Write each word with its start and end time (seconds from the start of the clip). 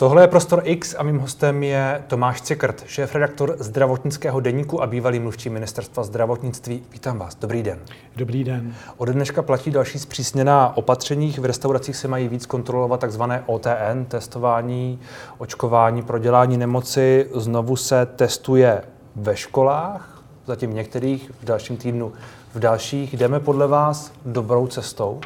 Tohle 0.00 0.22
je 0.22 0.28
Prostor 0.28 0.62
X 0.64 0.94
a 0.98 1.02
mým 1.02 1.18
hostem 1.18 1.62
je 1.62 2.02
Tomáš 2.06 2.40
Cikrt, 2.42 2.84
šéf-redaktor 2.86 3.56
zdravotnického 3.58 4.40
deníku 4.40 4.82
a 4.82 4.86
bývalý 4.86 5.18
mluvčí 5.18 5.50
ministerstva 5.50 6.04
zdravotnictví. 6.04 6.82
Vítám 6.92 7.18
vás, 7.18 7.34
dobrý 7.34 7.62
den. 7.62 7.78
Dobrý 8.16 8.44
den. 8.44 8.74
Od 8.96 9.08
dneška 9.08 9.42
platí 9.42 9.70
další 9.70 9.98
zpřísněná 9.98 10.76
opatření. 10.76 11.30
V 11.32 11.44
restauracích 11.44 11.96
se 11.96 12.08
mají 12.08 12.28
víc 12.28 12.46
kontrolovat 12.46 13.00
takzvané 13.00 13.42
OTN, 13.46 14.04
testování, 14.08 15.00
očkování, 15.38 16.02
prodělání 16.02 16.56
nemoci. 16.56 17.26
Znovu 17.34 17.76
se 17.76 18.06
testuje 18.06 18.82
ve 19.16 19.36
školách, 19.36 20.22
zatím 20.46 20.70
v 20.70 20.74
některých, 20.74 21.30
v 21.40 21.44
dalším 21.44 21.76
týdnu 21.76 22.12
v 22.54 22.58
dalších. 22.58 23.14
Jdeme 23.14 23.40
podle 23.40 23.66
vás 23.66 24.12
dobrou 24.24 24.66
cestou? 24.66 25.20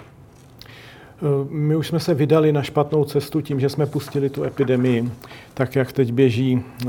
Eh, 1.24 1.46
my 1.50 1.76
už 1.76 1.88
jsme 1.88 2.00
se 2.00 2.14
vydali 2.14 2.52
na 2.52 2.62
špatnou 2.62 3.04
cestu 3.04 3.40
tím, 3.40 3.60
že 3.60 3.68
jsme 3.68 3.86
pustili 3.86 4.30
tu 4.30 4.44
epidemii, 4.44 5.10
tak 5.54 5.76
jak 5.76 5.92
teď 5.92 6.12
běží 6.12 6.62
eh, 6.62 6.88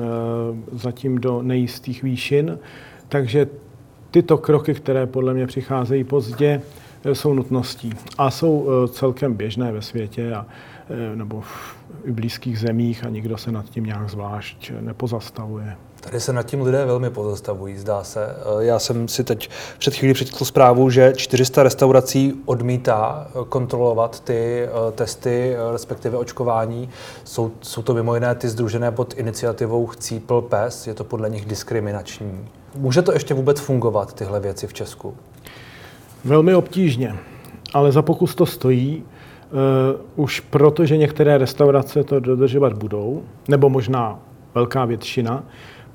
zatím 0.71 1.17
do 1.17 1.41
nejistých 1.41 2.03
výšin. 2.03 2.59
Takže 3.09 3.47
tyto 4.11 4.37
kroky, 4.37 4.73
které 4.73 5.05
podle 5.05 5.33
mě 5.33 5.47
přicházejí 5.47 6.03
pozdě, 6.03 6.61
eh, 7.03 7.15
jsou 7.15 7.33
nutností 7.33 7.93
a 8.17 8.31
jsou 8.31 8.67
celkem 8.87 9.33
běžné 9.33 9.71
ve 9.71 9.81
světě 9.81 10.33
a, 10.33 10.45
nebo 11.15 11.41
v 11.41 11.75
blízkých 12.07 12.59
zemích 12.59 13.03
a 13.03 13.09
nikdo 13.09 13.37
se 13.37 13.51
nad 13.51 13.65
tím 13.69 13.83
nějak 13.83 14.09
zvlášť 14.09 14.71
nepozastavuje. 14.81 15.75
Tady 16.05 16.19
se 16.19 16.33
nad 16.33 16.43
tím 16.43 16.61
lidé 16.61 16.85
velmi 16.85 17.09
pozastavují, 17.09 17.77
zdá 17.77 18.03
se. 18.03 18.25
Eh, 18.25 18.65
já 18.65 18.79
jsem 18.79 19.07
si 19.07 19.23
teď 19.23 19.49
před 19.77 19.95
chvílí 19.95 20.13
přečetl 20.13 20.45
zprávu, 20.45 20.89
že 20.89 21.13
400 21.15 21.63
restaurací 21.63 22.33
odmítá 22.45 23.27
eh, 23.27 23.45
kontrolovat 23.49 24.19
ty 24.19 24.63
eh, 24.63 24.91
testy, 24.91 25.55
respektive 25.71 26.17
očkování. 26.17 26.89
Jsou, 27.23 27.51
jsou 27.61 27.81
to 27.81 27.93
mimo 27.93 28.15
jiné 28.15 28.35
ty 28.35 28.49
združené 28.49 28.91
pod 28.91 29.13
iniciativou 29.17 29.85
Chcípl 29.85 30.41
pes, 30.41 30.87
je 30.87 30.93
to 30.93 31.03
podle 31.03 31.29
nich 31.29 31.45
diskriminační. 31.45 32.47
Může 32.75 33.01
to 33.01 33.13
ještě 33.13 33.33
vůbec 33.33 33.59
fungovat, 33.59 34.13
tyhle 34.13 34.39
věci 34.39 34.67
v 34.67 34.73
Česku? 34.73 35.17
Velmi 36.25 36.55
obtížně, 36.55 37.15
ale 37.73 37.91
za 37.91 38.01
pokus 38.01 38.35
to 38.35 38.45
stojí. 38.45 39.03
Uh, 40.15 40.23
už 40.23 40.39
proto, 40.39 40.85
že 40.85 40.97
některé 40.97 41.37
restaurace 41.37 42.03
to 42.03 42.19
dodržovat 42.19 42.73
budou, 42.73 43.23
nebo 43.47 43.69
možná 43.69 44.19
velká 44.55 44.85
většina, 44.85 45.43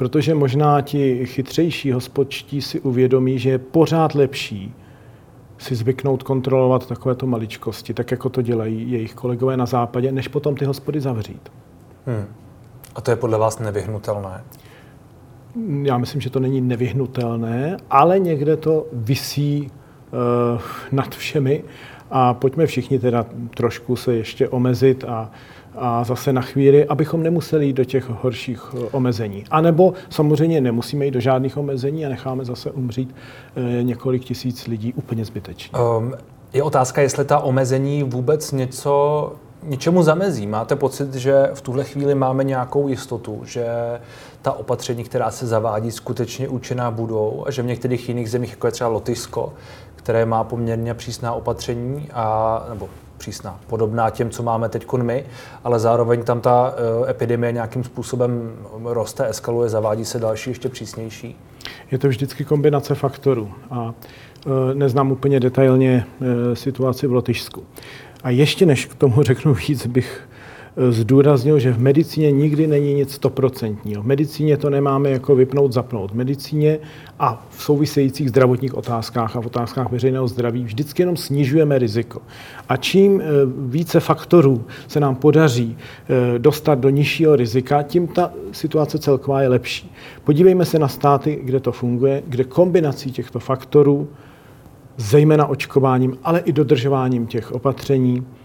protože 0.01 0.35
možná 0.35 0.81
ti 0.81 1.27
chytřejší 1.27 1.93
hospodští 1.93 2.63
si 2.63 2.81
uvědomí, 2.81 3.39
že 3.39 3.51
je 3.51 3.59
pořád 3.59 4.15
lepší 4.15 4.75
si 5.59 5.75
zvyknout 5.75 6.23
kontrolovat 6.23 6.87
takovéto 6.87 7.27
maličkosti, 7.27 7.95
tak 7.95 8.11
jako 8.11 8.29
to 8.29 8.43
dělají 8.43 8.91
jejich 8.91 9.15
kolegové 9.15 9.57
na 9.57 9.67
západě, 9.67 10.13
než 10.13 10.29
potom 10.29 10.55
ty 10.55 10.65
hospody 10.65 11.01
zavřít. 11.01 11.53
Hmm. 12.07 12.25
A 12.95 13.01
to 13.01 13.11
je 13.11 13.17
podle 13.17 13.39
vás 13.39 13.59
nevyhnutelné? 13.59 14.45
Já 15.83 15.99
myslím, 15.99 16.21
že 16.21 16.31
to 16.31 16.41
není 16.41 16.61
nevyhnutelné, 16.61 17.77
ale 17.91 18.19
někde 18.19 18.57
to 18.57 18.87
visí 18.93 19.71
uh, 19.71 20.61
nad 20.93 21.15
všemi 21.15 21.65
a 22.11 22.35
pojďme 22.35 22.67
všichni 22.67 22.99
teda 22.99 23.27
trošku 23.57 23.97
se 23.97 24.15
ještě 24.15 24.49
omezit 24.49 25.05
a 25.05 25.31
a 25.77 26.05
zase 26.05 26.33
na 26.33 26.41
chvíli, 26.41 26.87
abychom 26.87 27.23
nemuseli 27.23 27.67
jít 27.67 27.73
do 27.73 27.85
těch 27.85 28.09
horších 28.09 28.75
eh, 28.75 28.79
omezení. 28.93 29.45
A 29.51 29.61
nebo 29.61 29.95
samozřejmě 30.11 30.61
nemusíme 30.61 31.05
jít 31.05 31.11
do 31.11 31.21
žádných 31.21 31.57
omezení 31.57 32.07
a 32.07 32.09
necháme 32.09 32.45
zase 32.45 32.71
umřít 32.71 33.15
eh, 33.57 33.83
několik 33.83 34.25
tisíc 34.25 34.67
lidí 34.67 34.93
úplně 34.93 35.25
zbytečně. 35.25 35.79
Um, 35.79 36.15
je 36.53 36.63
otázka, 36.63 37.03
jestli 37.03 37.25
ta 37.25 37.39
omezení 37.39 38.03
vůbec 38.03 38.53
něco 38.53 39.33
něčemu 39.63 40.03
zamezí. 40.03 40.47
Máte 40.47 40.77
pocit, 40.77 41.15
že 41.15 41.51
v 41.55 41.61
tuhle 41.61 41.85
chvíli 41.85 42.15
máme 42.15 42.45
nějakou 42.45 42.89
jistotu, 42.89 43.41
že 43.45 43.67
ta 44.43 44.53
opatření, 44.53 45.05
která 45.05 45.31
se 45.31 45.47
zavádí, 45.47 45.91
skutečně 45.91 46.49
účinná 46.49 46.91
budou 46.91 47.45
a 47.47 47.51
že 47.51 47.63
v 47.63 47.67
některých 47.67 48.09
jiných 48.09 48.31
zemích, 48.31 48.51
jako 48.51 48.67
je 48.67 48.73
třeba 48.73 48.91
Lotyšsko, 48.91 49.53
které 49.97 50.27
má 50.27 50.45
poměrně 50.45 50.95
přísná 50.95 51.33
opatření, 51.33 52.09
a, 52.13 52.67
nebo 52.69 52.89
přísná, 53.21 53.61
podobná 53.67 54.11
těm, 54.11 54.31
co 54.31 54.43
máme 54.43 54.69
teď 54.69 54.93
my, 55.03 55.25
ale 55.65 55.79
zároveň 55.79 56.23
tam 56.23 56.41
ta 56.41 56.75
eh, 57.07 57.11
epidemie 57.11 57.53
nějakým 57.53 57.85
způsobem 57.85 58.53
roste, 58.85 59.29
eskaluje, 59.29 59.69
zavádí 59.69 60.05
se 60.05 60.19
další, 60.19 60.51
ještě 60.51 60.69
přísnější? 60.69 61.37
Je 61.91 61.99
to 61.99 62.09
vždycky 62.09 62.45
kombinace 62.45 62.95
faktorů 62.95 63.53
a 63.71 63.95
eh, 64.47 64.75
neznám 64.75 65.13
úplně 65.13 65.41
detailně 65.41 66.07
eh, 66.07 66.57
situaci 66.57 67.07
v 67.07 67.13
Lotyšsku. 67.13 67.65
A 68.23 68.31
ještě 68.31 68.67
než 68.67 68.87
k 68.87 68.95
tomu 68.95 69.23
řeknu 69.31 69.55
víc, 69.55 69.87
bych 69.87 70.29
zdůraznil, 70.91 71.59
že 71.59 71.73
v 71.73 71.81
medicíně 71.81 72.33
nikdy 72.33 72.67
není 72.67 72.95
nic 72.95 73.13
stoprocentního. 73.13 74.03
V 74.03 74.07
medicíně 74.07 74.57
to 74.57 74.71
nemáme 74.71 75.11
jako 75.11 75.35
vypnout, 75.35 75.73
zapnout. 75.73 76.11
V 76.11 76.15
medicíně 76.15 76.79
a 77.19 77.47
v 77.51 77.63
souvisejících 77.63 78.29
zdravotních 78.29 78.75
otázkách 78.75 79.37
a 79.37 79.41
v 79.41 79.47
otázkách 79.47 79.93
veřejného 79.93 80.29
zdraví 80.29 80.65
vždycky 80.65 81.03
jenom 81.03 81.17
snižujeme 81.17 81.79
riziko. 81.79 82.23
A 82.69 82.77
čím 82.77 83.21
eh, 83.21 83.25
více 83.57 84.01
faktorů 84.01 84.65
se 84.89 85.01
nám 85.01 85.17
podaří 85.17 85.77
eh, 85.77 86.39
dostat 86.39 86.79
do 86.79 86.91
nižšího 86.91 87.37
rizika, 87.37 87.83
tím 87.83 88.07
ta 88.07 88.33
situace 88.53 88.99
celková 88.99 89.43
je 89.43 89.49
lepší. 89.49 89.93
Podívejme 90.25 90.65
se 90.65 90.79
na 90.79 90.89
státy, 90.89 91.41
kde 91.43 91.61
to 91.61 91.73
funguje, 91.73 92.23
kde 92.27 92.45
kombinací 92.45 93.13
těchto 93.13 93.39
faktorů, 93.39 94.09
zejména 94.97 95.47
očkováním, 95.47 96.19
ale 96.25 96.41
i 96.41 96.53
dodržováním 96.53 97.27
těch 97.27 97.53
opatření, 97.53 98.27
Eh, 98.27 98.40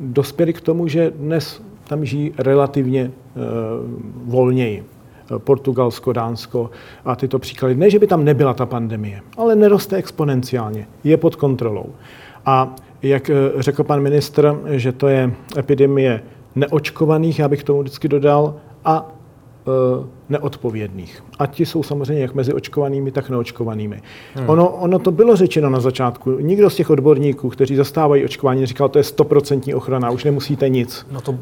dospěli 0.00 0.52
k 0.52 0.60
tomu, 0.60 0.88
že 0.88 1.10
dnes 1.10 1.62
tam 1.88 2.04
žijí 2.04 2.34
relativně 2.38 3.10
eh, 3.10 3.40
volněji. 4.24 4.84
Eh, 5.36 5.38
Portugalsko, 5.38 6.12
Dánsko 6.12 6.70
a 7.04 7.16
tyto 7.16 7.38
příklady. 7.38 7.74
Ne, 7.74 7.90
že 7.90 7.98
by 7.98 8.06
tam 8.06 8.24
nebyla 8.24 8.54
ta 8.54 8.66
pandemie, 8.66 9.20
ale 9.36 9.56
neroste 9.56 9.96
exponenciálně, 9.96 10.86
je 11.04 11.16
pod 11.16 11.36
kontrolou. 11.36 11.86
A 12.46 12.74
jak 13.02 13.30
řekl 13.56 13.84
pan 13.84 14.00
ministr, 14.00 14.60
že 14.66 14.92
to 14.92 15.08
je 15.08 15.32
epidemie 15.56 16.22
neočkovaných, 16.54 17.38
já 17.38 17.48
bych 17.48 17.64
tomu 17.64 17.80
vždycky 17.80 18.08
dodal, 18.08 18.54
a 18.84 19.08
Eh, 19.08 19.11
neodpovědných. 20.28 21.24
A 21.38 21.46
ti 21.46 21.66
jsou 21.66 21.82
samozřejmě 21.82 22.22
jak 22.22 22.34
mezi 22.34 22.52
očkovanými, 22.52 23.10
tak 23.10 23.30
neočkovanými. 23.30 24.02
Hmm. 24.34 24.48
Ono, 24.48 24.68
ono 24.68 24.98
to 24.98 25.12
bylo 25.12 25.36
řečeno 25.36 25.70
na 25.70 25.80
začátku. 25.80 26.30
Nikdo 26.30 26.70
z 26.70 26.76
těch 26.76 26.90
odborníků, 26.90 27.48
kteří 27.48 27.76
zastávají 27.76 28.24
očkování, 28.24 28.66
říkal, 28.66 28.88
to 28.88 28.98
je 28.98 29.04
stoprocentní 29.04 29.74
ochrana, 29.74 30.10
už 30.10 30.24
nemusíte 30.24 30.68
nic. 30.68 31.06
No 31.12 31.20
to 31.20 31.38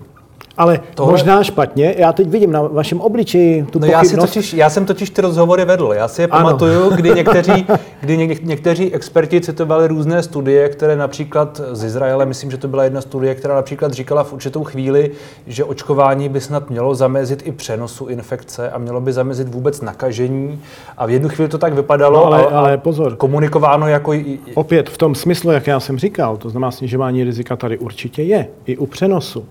ale 0.57 0.81
Tohle... 0.95 1.13
možná 1.13 1.43
špatně. 1.43 1.95
Já 1.99 2.13
teď 2.13 2.29
vidím 2.29 2.53
na 2.53 2.63
vašem 2.63 3.01
obličeji 3.01 3.63
tu 3.63 3.79
no 3.79 3.87
já, 3.87 4.05
si 4.05 4.17
totiž, 4.17 4.55
já 4.55 4.71
jsem 4.71 4.87
totiž 4.87 5.11
ty 5.11 5.23
rozhovory 5.23 5.65
vedl. 5.65 5.93
Já 5.95 6.09
si 6.09 6.23
je 6.23 6.27
ano. 6.27 6.45
pamatuju, 6.45 6.91
kdy, 6.91 7.11
někteří, 7.15 7.67
kdy 8.01 8.17
ně, 8.17 8.27
někteří 8.43 8.95
experti 8.95 9.41
citovali 9.41 9.89
různé 9.89 10.23
studie, 10.23 10.69
které 10.69 10.97
například 10.97 11.61
z 11.73 11.85
Izraele, 11.85 12.27
myslím, 12.27 12.51
že 12.51 12.57
to 12.57 12.69
byla 12.69 12.85
jedna 12.85 13.01
studie, 13.01 13.35
která 13.35 13.55
například 13.55 13.93
říkala 13.93 14.25
v 14.25 14.33
určitou 14.33 14.65
chvíli, 14.65 15.11
že 15.47 15.65
očkování 15.65 16.29
by 16.29 16.41
snad 16.41 16.71
mělo 16.71 16.95
zamezit 16.95 17.47
i 17.47 17.53
přenosu 17.53 18.07
infekce 18.07 18.71
a 18.71 18.79
mělo 18.79 19.01
by 19.01 19.13
zamezit 19.13 19.49
vůbec 19.49 19.81
nakažení. 19.81 20.61
A 20.97 21.07
v 21.07 21.11
jednu 21.11 21.29
chvíli 21.29 21.49
to 21.49 21.59
tak 21.59 21.75
vypadalo, 21.75 22.19
no, 22.19 22.27
ale, 22.27 22.47
ale 22.47 22.79
pozor. 22.79 23.17
komunikováno 23.17 23.89
jako... 23.89 24.13
Opět 24.55 24.91
v 24.91 24.99
tom 24.99 25.15
smyslu, 25.15 25.51
jak 25.51 25.67
já 25.67 25.81
jsem 25.81 25.99
říkal, 25.99 26.37
to 26.37 26.51
znamená 26.51 26.71
snižování 26.71 27.25
rizika 27.25 27.57
tady 27.57 27.79
určitě 27.79 28.23
je, 28.23 28.49
i 28.67 28.77
u 28.77 28.87
přenosu. 28.87 29.45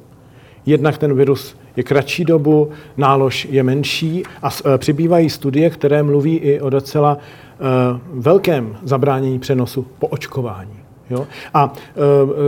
Jednak 0.65 0.97
ten 0.97 1.13
virus 1.13 1.55
je 1.75 1.83
kratší 1.83 2.25
dobu, 2.25 2.69
nálož 2.97 3.47
je 3.51 3.63
menší 3.63 4.23
a 4.41 4.49
e, 4.65 4.77
přibývají 4.77 5.29
studie, 5.29 5.69
které 5.69 6.03
mluví 6.03 6.37
i 6.37 6.61
o 6.61 6.69
docela 6.69 7.17
e, 7.17 7.63
velkém 8.13 8.77
zabránění 8.83 9.39
přenosu 9.39 9.87
po 9.99 10.07
očkování. 10.07 10.79
Jo? 11.09 11.27
A 11.53 11.73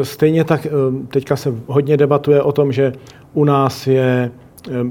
e, 0.02 0.06
stejně 0.06 0.44
tak 0.44 0.68
teďka 1.08 1.36
se 1.36 1.56
hodně 1.68 1.98
debatuje 1.98 2.42
o 2.42 2.52
tom, 2.52 2.72
že 2.72 2.94
u 3.34 3.44
nás 3.44 3.88
je 3.88 4.32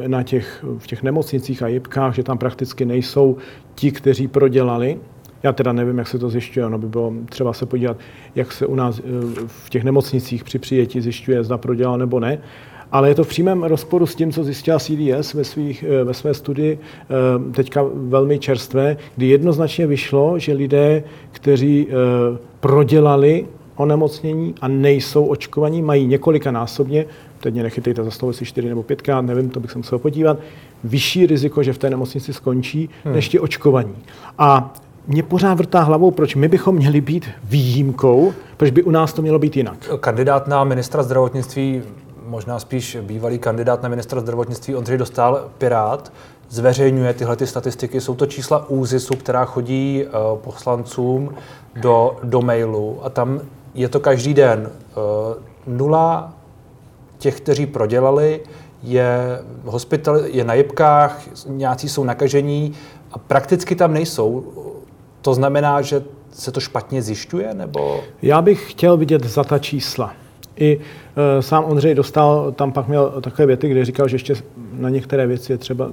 na 0.07 0.23
těch, 0.23 0.65
v 0.79 0.87
těch 0.87 1.03
nemocnicích 1.03 1.63
a 1.63 1.69
jibkách, 1.69 2.15
že 2.15 2.23
tam 2.23 2.39
prakticky 2.39 2.85
nejsou 2.85 3.37
ti, 3.75 3.93
kteří 3.93 4.29
prodělali. 4.29 4.99
Já 5.43 5.53
teda 5.53 5.73
nevím, 5.73 5.99
jak 5.99 6.09
se 6.09 6.19
to 6.19 6.29
zjišťuje, 6.29 6.67
ono 6.67 6.79
by 6.79 6.87
bylo 6.87 7.13
třeba 7.29 7.53
se 7.53 7.67
podívat, 7.67 7.97
jak 8.35 8.53
se 8.53 8.67
u 8.67 8.75
nás 8.75 9.01
v 9.47 9.71
těch 9.71 9.85
nemocnicích 9.85 10.45
při 10.45 10.59
přijetí 10.59 11.01
zjišťuje, 11.01 11.45
zda 11.45 11.59
prodělal 11.59 11.99
nebo 11.99 12.21
ne 12.21 12.39
ale 12.93 13.09
je 13.09 13.15
to 13.15 13.25
v 13.25 13.29
přímém 13.29 13.63
rozporu 13.63 14.07
s 14.07 14.15
tím, 14.15 14.33
co 14.33 14.45
zjistila 14.45 14.79
CDS 14.79 15.35
ve, 15.35 15.45
svých, 15.45 15.85
eh, 15.89 16.05
ve 16.05 16.15
své 16.15 16.35
studii 16.35 16.79
eh, 16.79 17.53
teďka 17.53 17.85
velmi 17.95 18.39
čerstvé, 18.39 18.97
kdy 19.17 19.27
jednoznačně 19.27 19.87
vyšlo, 19.87 20.39
že 20.39 20.53
lidé, 20.53 21.05
kteří 21.33 21.87
eh, 21.89 21.95
prodělali 22.61 23.47
onemocnění 23.77 24.55
a 24.61 24.69
nejsou 24.69 25.25
očkovaní, 25.25 25.83
mají 25.83 26.07
několika 26.07 26.51
násobně, 26.51 27.07
teď 27.41 27.55
mě 27.55 27.63
nechytejte 27.63 28.05
za 28.05 28.11
slovo, 28.11 28.31
jestli 28.31 28.47
čtyři 28.47 28.69
nebo 28.69 28.83
pětkrát, 28.83 29.25
nevím, 29.25 29.51
to 29.51 29.61
bych 29.61 29.71
se 29.71 29.79
musel 29.79 29.99
podívat, 29.99 30.39
vyšší 30.85 31.27
riziko, 31.27 31.63
že 31.63 31.73
v 31.73 31.79
té 31.79 31.91
nemocnici 31.91 32.33
skončí, 32.33 32.91
hmm. 33.05 33.15
než 33.15 33.29
ti 33.29 33.41
očkovaní. 33.41 33.95
A 34.39 34.75
mě 35.07 35.23
pořád 35.23 35.55
vrtá 35.55 35.83
hlavou, 35.83 36.11
proč 36.11 36.35
my 36.35 36.49
bychom 36.49 36.75
měli 36.75 37.01
být 37.01 37.29
výjimkou, 37.45 38.33
proč 38.57 38.71
by 38.71 38.83
u 38.83 38.91
nás 38.91 39.13
to 39.13 39.23
mělo 39.23 39.39
být 39.39 39.57
jinak. 39.57 39.91
Kandidát 40.01 40.49
na 40.49 40.65
ministra 40.65 41.03
zdravotnictví 41.03 41.83
možná 42.31 42.59
spíš 42.59 42.97
bývalý 43.03 43.39
kandidát 43.39 43.83
na 43.83 43.89
ministra 43.89 44.21
zdravotnictví 44.21 44.77
Ondřej 44.77 44.99
Dostal, 44.99 45.51
Pirát, 45.59 46.13
zveřejňuje 46.49 47.15
tyhle 47.15 47.37
ty 47.37 47.47
statistiky. 47.47 48.01
Jsou 48.01 48.15
to 48.15 48.27
čísla 48.27 48.71
ÚZISu, 48.71 49.17
která 49.17 49.45
chodí 49.45 50.05
uh, 50.05 50.39
poslancům 50.39 51.35
do, 51.77 52.17
do 52.23 52.41
mailu 52.41 52.99
a 53.03 53.11
tam 53.11 53.41
je 53.75 53.89
to 53.89 54.01
každý 54.01 54.35
den. 54.35 54.71
Uh, 54.71 55.77
nula 55.77 56.33
těch, 57.19 57.41
kteří 57.41 57.67
prodělali, 57.67 58.41
je, 58.83 59.39
hospital, 59.65 60.17
je 60.25 60.45
na 60.45 60.55
jibkách, 60.55 61.21
nějací 61.47 61.89
jsou 61.89 62.05
nakažení 62.05 62.73
a 63.13 63.19
prakticky 63.19 63.75
tam 63.75 63.93
nejsou. 63.93 64.45
To 65.23 65.35
znamená, 65.35 65.83
že 65.83 66.03
se 66.33 66.53
to 66.53 66.61
špatně 66.61 67.03
zjišťuje? 67.03 67.55
Nebo? 67.55 68.01
Já 68.23 68.43
bych 68.43 68.71
chtěl 68.71 68.97
vidět 68.97 69.25
za 69.25 69.45
ta 69.45 69.59
čísla. 69.59 70.13
I 70.57 70.81
e, 71.39 71.43
sám 71.43 71.65
Ondřej 71.65 71.95
dostal, 71.95 72.53
tam 72.53 72.73
pak 72.73 72.89
měl 72.89 73.11
takové 73.21 73.47
věty, 73.47 73.69
kde 73.69 73.85
říkal, 73.85 74.09
že 74.09 74.15
ještě 74.15 74.35
na 74.73 74.89
některé 74.89 75.27
věci 75.27 75.53
je 75.53 75.59
třeba 75.59 75.91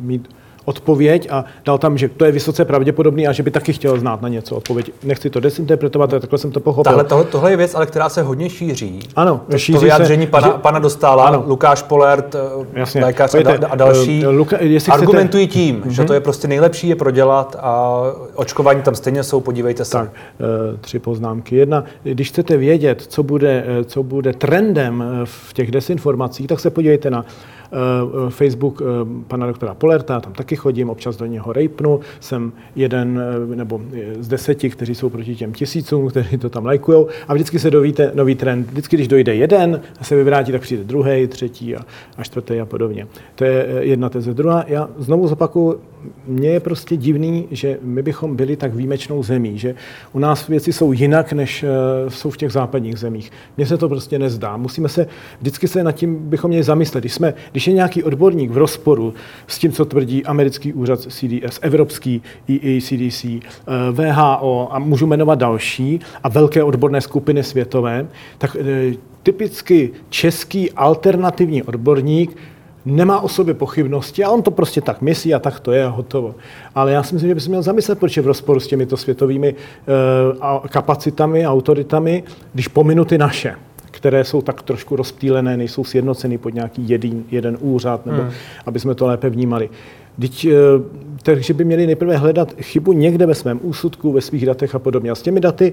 mít 0.00 0.28
odpověď 0.64 1.28
a 1.30 1.44
dal 1.64 1.78
tam, 1.78 1.98
že 1.98 2.08
to 2.08 2.24
je 2.24 2.32
vysoce 2.32 2.64
pravděpodobný 2.64 3.28
a 3.28 3.32
že 3.32 3.42
by 3.42 3.50
taky 3.50 3.72
chtěl 3.72 3.98
znát 3.98 4.22
na 4.22 4.28
něco 4.28 4.56
odpověď. 4.56 4.92
Nechci 5.04 5.30
to 5.30 5.40
desinterpretovat, 5.40 6.12
ale 6.12 6.20
takhle 6.20 6.38
jsem 6.38 6.52
to 6.52 6.60
pochopil. 6.60 6.84
Tahle, 6.84 7.04
tohle, 7.04 7.24
tohle 7.24 7.50
je 7.50 7.56
věc, 7.56 7.74
ale 7.74 7.86
která 7.86 8.08
se 8.08 8.22
hodně 8.22 8.50
šíří. 8.50 8.98
Ano, 9.16 9.40
to, 9.50 9.58
šíří 9.58 9.78
to 9.78 9.80
vyjádření 9.80 10.24
se, 10.24 10.30
pana, 10.30 10.48
že, 10.48 10.52
pana 10.52 10.78
Dostála, 10.78 11.26
ano. 11.26 11.44
Lukáš 11.46 11.82
Polert, 11.82 12.34
eh, 12.34 12.38
Jasně. 12.72 13.04
lékař 13.04 13.34
a, 13.34 13.66
a 13.68 13.76
další, 13.76 14.26
uh, 14.26 14.34
Luka, 14.34 14.56
argumentují 14.90 15.46
chcete... 15.46 15.60
tím, 15.60 15.82
uh-huh. 15.82 15.90
že 15.90 16.04
to 16.04 16.14
je 16.14 16.20
prostě 16.20 16.48
nejlepší 16.48 16.88
je 16.88 16.96
prodělat 16.96 17.56
a 17.60 18.02
očkování 18.34 18.82
tam 18.82 18.94
stejně 18.94 19.22
jsou, 19.22 19.40
podívejte 19.40 19.84
se. 19.84 19.92
Tak, 19.92 20.08
uh, 20.08 20.78
tři 20.80 20.98
poznámky. 20.98 21.56
Jedna, 21.56 21.84
když 22.02 22.28
chcete 22.28 22.56
vědět, 22.56 23.02
co 23.02 23.22
bude, 23.22 23.64
co 23.84 24.02
bude 24.02 24.32
trendem 24.32 25.04
v 25.24 25.52
těch 25.52 25.70
desinformacích, 25.70 26.46
tak 26.46 26.60
se 26.60 26.70
podívejte 26.70 27.10
na 27.10 27.24
Eh, 27.72 28.30
Facebook 28.30 28.82
eh, 28.82 28.84
pana 29.28 29.46
doktora 29.46 29.74
Polerta, 29.74 30.20
tam 30.20 30.32
taky 30.32 30.51
chodím, 30.56 30.90
občas 30.90 31.16
do 31.16 31.26
něho 31.26 31.52
rejpnu, 31.52 32.00
jsem 32.20 32.52
jeden 32.76 33.20
eh, 33.52 33.56
nebo 33.56 33.80
z 34.18 34.28
deseti, 34.28 34.70
kteří 34.70 34.94
jsou 34.94 35.10
proti 35.10 35.36
těm 35.36 35.52
tisícům, 35.52 36.08
kteří 36.08 36.38
to 36.38 36.50
tam 36.50 36.66
lajkují 36.66 37.06
a 37.28 37.34
vždycky 37.34 37.58
se 37.58 37.70
dovíte 37.70 38.12
nový 38.14 38.34
trend. 38.34 38.70
Vždycky, 38.70 38.96
když 38.96 39.08
dojde 39.08 39.34
jeden 39.34 39.80
a 40.00 40.04
se 40.04 40.16
vyvrátí, 40.16 40.52
tak 40.52 40.60
přijde 40.60 40.84
druhý, 40.84 41.26
třetí 41.26 41.76
a, 41.76 41.80
a 42.16 42.22
čtvrtý 42.22 42.60
a 42.60 42.66
podobně. 42.66 43.06
To 43.34 43.44
je 43.44 43.66
jedna 43.80 44.08
teze. 44.08 44.34
Druhá, 44.34 44.64
já 44.68 44.88
znovu 44.98 45.28
zopakuju, 45.28 45.80
mně 46.26 46.48
je 46.48 46.60
prostě 46.60 46.96
divný, 46.96 47.48
že 47.50 47.78
my 47.82 48.02
bychom 48.02 48.36
byli 48.36 48.56
tak 48.56 48.74
výjimečnou 48.74 49.22
zemí, 49.22 49.58
že 49.58 49.74
u 50.12 50.18
nás 50.18 50.48
věci 50.48 50.72
jsou 50.72 50.92
jinak, 50.92 51.32
než 51.32 51.64
jsou 52.08 52.30
v 52.30 52.36
těch 52.36 52.52
západních 52.52 52.98
zemích. 52.98 53.32
Mně 53.56 53.66
se 53.66 53.78
to 53.78 53.88
prostě 53.88 54.18
nezdá. 54.18 54.56
Musíme 54.56 54.88
se, 54.88 55.06
vždycky 55.40 55.68
se 55.68 55.84
nad 55.84 55.92
tím 55.92 56.30
bychom 56.30 56.48
měli 56.48 56.64
zamyslet. 56.64 57.00
Když, 57.00 57.12
jsme, 57.12 57.34
když 57.52 57.66
je 57.66 57.72
nějaký 57.72 58.02
odborník 58.02 58.50
v 58.50 58.56
rozporu 58.56 59.14
s 59.46 59.58
tím, 59.58 59.72
co 59.72 59.84
tvrdí 59.84 60.24
americký 60.24 60.72
úřad 60.72 61.00
CDS, 61.00 61.58
evropský 61.62 62.22
EACDC, 62.48 63.24
eh, 63.24 63.40
VHO 63.92 64.68
a 64.70 64.78
můžu 64.78 65.06
jmenovat 65.06 65.38
další 65.38 66.00
a 66.22 66.28
velké 66.28 66.62
odborné 66.64 67.00
skupiny 67.00 67.42
světové, 67.42 68.06
tak 68.38 68.56
eh, 68.60 68.94
typicky 69.22 69.90
český 70.08 70.72
alternativní 70.72 71.62
odborník 71.62 72.36
nemá 72.84 73.20
o 73.20 73.28
sobě 73.28 73.54
pochybnosti 73.54 74.24
a 74.24 74.30
on 74.30 74.42
to 74.42 74.50
prostě 74.50 74.80
tak 74.80 75.02
myslí 75.02 75.34
a 75.34 75.38
tak 75.38 75.60
to 75.60 75.72
je 75.72 75.84
a 75.84 75.88
hotovo. 75.88 76.34
Ale 76.74 76.92
já 76.92 77.02
si 77.02 77.14
myslím, 77.14 77.28
že 77.28 77.34
by 77.34 77.40
se 77.40 77.48
měl 77.48 77.62
zamyslet, 77.62 77.98
proč 77.98 78.16
je 78.16 78.22
v 78.22 78.26
rozporu 78.26 78.60
s 78.60 78.66
těmito 78.66 78.96
světovými 78.96 79.54
uh, 79.54 80.66
kapacitami, 80.66 81.46
autoritami, 81.46 82.24
když 82.52 82.68
pominu 82.68 83.04
ty 83.04 83.18
naše 83.18 83.56
které 84.02 84.24
jsou 84.24 84.42
tak 84.42 84.62
trošku 84.62 84.96
rozptýlené, 84.96 85.56
nejsou 85.56 85.84
sjednoceny 85.84 86.38
pod 86.38 86.54
nějaký 86.54 86.88
jedin, 86.88 87.24
jeden 87.30 87.56
úřad, 87.60 88.06
nebo 88.06 88.22
hmm. 88.22 88.30
aby 88.66 88.80
jsme 88.80 88.94
to 88.94 89.06
lépe 89.06 89.30
vnímali. 89.30 89.70
Teď, 90.20 90.44
eh, 90.44 90.52
takže 91.22 91.54
by 91.54 91.64
měli 91.64 91.86
nejprve 91.86 92.16
hledat 92.16 92.54
chybu 92.60 92.92
někde 92.92 93.26
ve 93.26 93.34
svém 93.34 93.60
úsudku, 93.62 94.12
ve 94.12 94.20
svých 94.20 94.46
datech 94.46 94.74
a 94.74 94.78
podobně. 94.78 95.10
A 95.10 95.14
s 95.14 95.22
těmi 95.22 95.40
daty, 95.40 95.72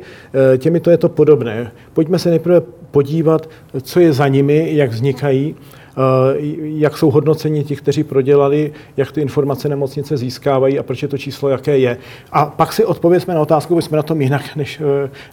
eh, 0.53 0.57
těmi 0.57 0.79
to 0.79 0.89
je 0.91 0.97
to 0.97 1.09
podobné. 1.09 1.71
Pojďme 1.93 2.19
se 2.19 2.29
nejprve 2.29 2.61
podívat, 2.91 3.49
co 3.81 3.99
je 3.99 4.13
za 4.13 4.27
nimi, 4.27 4.69
jak 4.71 4.91
vznikají, 4.91 5.55
jak 6.61 6.97
jsou 6.97 7.11
hodnoceni 7.11 7.63
ti, 7.63 7.75
kteří 7.75 8.03
prodělali, 8.03 8.71
jak 8.97 9.11
ty 9.11 9.21
informace 9.21 9.69
nemocnice 9.69 10.17
získávají 10.17 10.79
a 10.79 10.83
proč 10.83 11.01
je 11.01 11.07
to 11.07 11.17
číslo, 11.17 11.49
jaké 11.49 11.77
je. 11.77 11.97
A 12.31 12.45
pak 12.45 12.73
si 12.73 12.85
odpověsme 12.85 13.33
na 13.33 13.41
otázku, 13.41 13.81
jsme 13.81 13.97
na 13.97 14.03
tom 14.03 14.21
jinak, 14.21 14.55
než, 14.55 14.81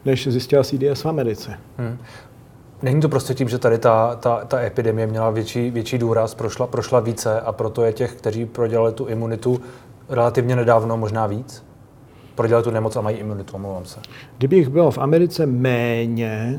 než 0.05 0.29
zjistila 0.29 0.65
CDS 0.65 1.05
v 1.05 1.07
Americe. 1.07 1.59
Hmm. 1.79 1.99
Není 2.83 3.01
to 3.01 3.09
prostě 3.09 3.35
tím, 3.35 3.49
že 3.49 3.59
tady 3.59 3.79
ta, 3.79 4.17
ta, 4.17 4.45
ta 4.45 4.61
epidemie 4.61 5.07
měla 5.07 5.31
větší, 5.31 5.71
větší 5.71 5.99
důraz, 5.99 6.35
prošla, 6.35 6.67
prošla 6.67 7.01
více 7.01 7.41
a 7.41 7.53
proto 7.53 7.85
je 7.85 7.93
těch, 7.93 8.15
kteří 8.15 8.47
prodělali 8.47 8.93
tu 8.93 9.07
imunitu 9.07 9.61
relativně 10.09 10.57
nedávno, 10.57 10.97
možná 10.97 11.27
víc? 11.27 11.65
Prodělali 12.35 12.65
tu 12.65 12.71
nemoc 12.71 12.97
a 12.97 13.01
mají 13.01 13.17
imunitu, 13.17 13.57
omlouvám 13.57 13.85
se. 13.85 14.01
Kdybych 14.39 14.69
byl 14.69 14.91
v 14.91 14.99
Americe 14.99 15.47
méně, 15.47 16.59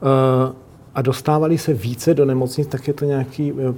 uh 0.00 0.67
a 0.98 1.02
dostávali 1.02 1.58
se 1.58 1.74
více 1.74 2.14
do 2.14 2.24
nemocnic, 2.24 2.68
tak 2.68 2.88
je 2.88 2.94
to 2.94 3.04
nějaký 3.04 3.52
eh, 3.52 3.74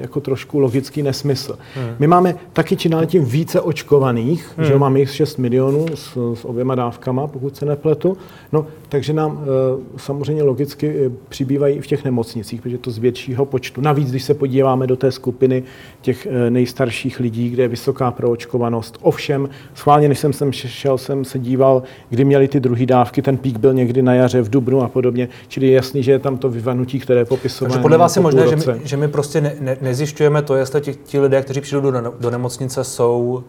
jako 0.00 0.20
trošku 0.20 0.58
logický 0.58 1.02
nesmysl. 1.02 1.58
Hmm. 1.74 1.94
My 1.98 2.06
máme 2.06 2.34
taky 2.52 2.76
čím 2.76 2.90
dál 2.90 3.06
tím 3.06 3.24
více 3.24 3.60
očkovaných, 3.60 4.52
hmm. 4.56 4.66
že 4.66 4.78
máme 4.78 5.00
jich 5.00 5.14
6 5.14 5.36
milionů 5.36 5.86
s, 5.94 6.34
s 6.34 6.44
oběma 6.44 6.74
dávkama, 6.74 7.26
pokud 7.26 7.56
se 7.56 7.66
nepletu. 7.66 8.16
No, 8.52 8.66
takže 8.88 9.12
nám 9.12 9.44
e, 9.44 9.98
samozřejmě 9.98 10.42
logicky 10.42 11.06
eh, 11.06 11.10
přibývají 11.28 11.80
v 11.80 11.86
těch 11.86 12.04
nemocnicích, 12.04 12.62
protože 12.62 12.78
to 12.78 12.90
z 12.90 12.98
většího 12.98 13.44
počtu. 13.44 13.80
Navíc, 13.80 14.10
když 14.10 14.22
se 14.22 14.34
podíváme 14.34 14.86
do 14.86 14.96
té 14.96 15.12
skupiny 15.12 15.62
těch 16.00 16.26
e, 16.26 16.50
nejstarších 16.50 17.20
lidí, 17.20 17.50
kde 17.50 17.62
je 17.62 17.68
vysoká 17.68 18.10
proočkovanost. 18.10 18.98
Ovšem, 19.02 19.48
schválně, 19.74 20.08
než 20.08 20.18
jsem 20.18 20.32
sem 20.32 20.52
šel, 20.52 20.98
jsem 20.98 21.24
se 21.24 21.38
díval, 21.38 21.82
kdy 22.08 22.24
měli 22.24 22.48
ty 22.48 22.60
druhé 22.60 22.86
dávky, 22.86 23.22
ten 23.22 23.36
pík 23.36 23.58
byl 23.58 23.74
někdy 23.74 24.02
na 24.02 24.14
jaře, 24.14 24.42
v 24.42 24.50
dubnu 24.50 24.82
a 24.82 24.88
podobně. 24.88 25.28
Čili 25.48 25.66
je 25.66 25.72
jasný, 25.72 26.02
že 26.02 26.12
je 26.12 26.18
tam 26.18 26.36
to 26.36 26.50
vyvanutí, 26.58 27.00
které 27.00 27.20
je 27.20 27.24
popisované. 27.24 27.72
Takže 27.72 27.82
podle 27.82 27.98
vás 27.98 28.16
je 28.16 28.22
možné, 28.22 28.48
že 28.48 28.56
my, 28.56 28.80
že 28.84 28.96
my 28.96 29.08
prostě 29.08 29.40
ne, 29.40 29.52
ne, 29.60 29.76
nezjišťujeme 29.80 30.42
to, 30.42 30.56
jestli 30.56 30.80
ti, 30.80 30.94
ti 30.94 31.20
lidé, 31.20 31.42
kteří 31.42 31.60
přijdou 31.60 31.80
do, 31.80 32.14
do 32.20 32.30
nemocnice, 32.30 32.84
jsou 32.84 33.44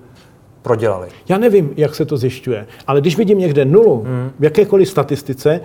prodělali. 0.61 1.07
Já 1.29 1.37
nevím, 1.37 1.73
jak 1.77 1.95
se 1.95 2.05
to 2.05 2.17
zjišťuje, 2.17 2.67
ale 2.87 3.01
když 3.01 3.17
vidím 3.17 3.37
někde 3.37 3.65
nulu 3.65 4.03
hmm. 4.03 4.31
v 4.39 4.43
jakékoliv 4.43 4.89
statistice, 4.89 5.61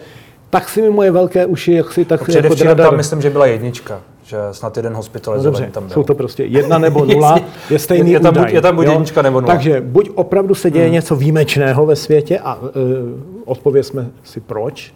tak 0.50 0.69
si 0.69 0.82
mi 0.82 0.91
moje 0.91 1.11
velké 1.11 1.46
uši, 1.46 1.73
jak 1.73 1.93
si 1.93 2.05
tak 2.05 2.29
no 2.29 2.35
jako 2.35 2.75
tam 2.75 2.96
myslím, 2.96 3.23
že 3.23 3.31
byla 3.31 3.47
jednička 3.47 4.00
že 4.25 4.37
snad 4.52 4.76
jeden 4.76 4.94
hospitalizovaný 4.94 5.52
no 5.52 5.61
dobře, 5.61 5.73
tam 5.73 5.87
byl. 5.87 5.94
jsou 5.94 6.02
to 6.02 6.14
prostě 6.14 6.44
jedna 6.44 6.79
nebo 6.79 7.05
nula, 7.14 7.38
je 7.70 7.78
stejný 7.78 8.11
je, 8.11 8.16
je 8.16 8.21
tam, 8.21 8.35
údaj. 8.35 8.52
Je 8.52 8.61
tam 8.61 8.76
buď 8.76 8.87
jednička 8.87 9.23
nebo 9.23 9.40
nula. 9.40 9.54
Takže 9.54 9.80
buď 9.80 10.11
opravdu 10.14 10.54
se 10.54 10.71
děje 10.71 10.85
hmm. 10.85 10.92
něco 10.92 11.16
výjimečného 11.16 11.87
ve 11.87 11.97
světě 11.97 12.38
a 12.38 12.54
uh, 12.54 12.71
odpověsme 13.45 14.07
si 14.23 14.40
proč, 14.40 14.95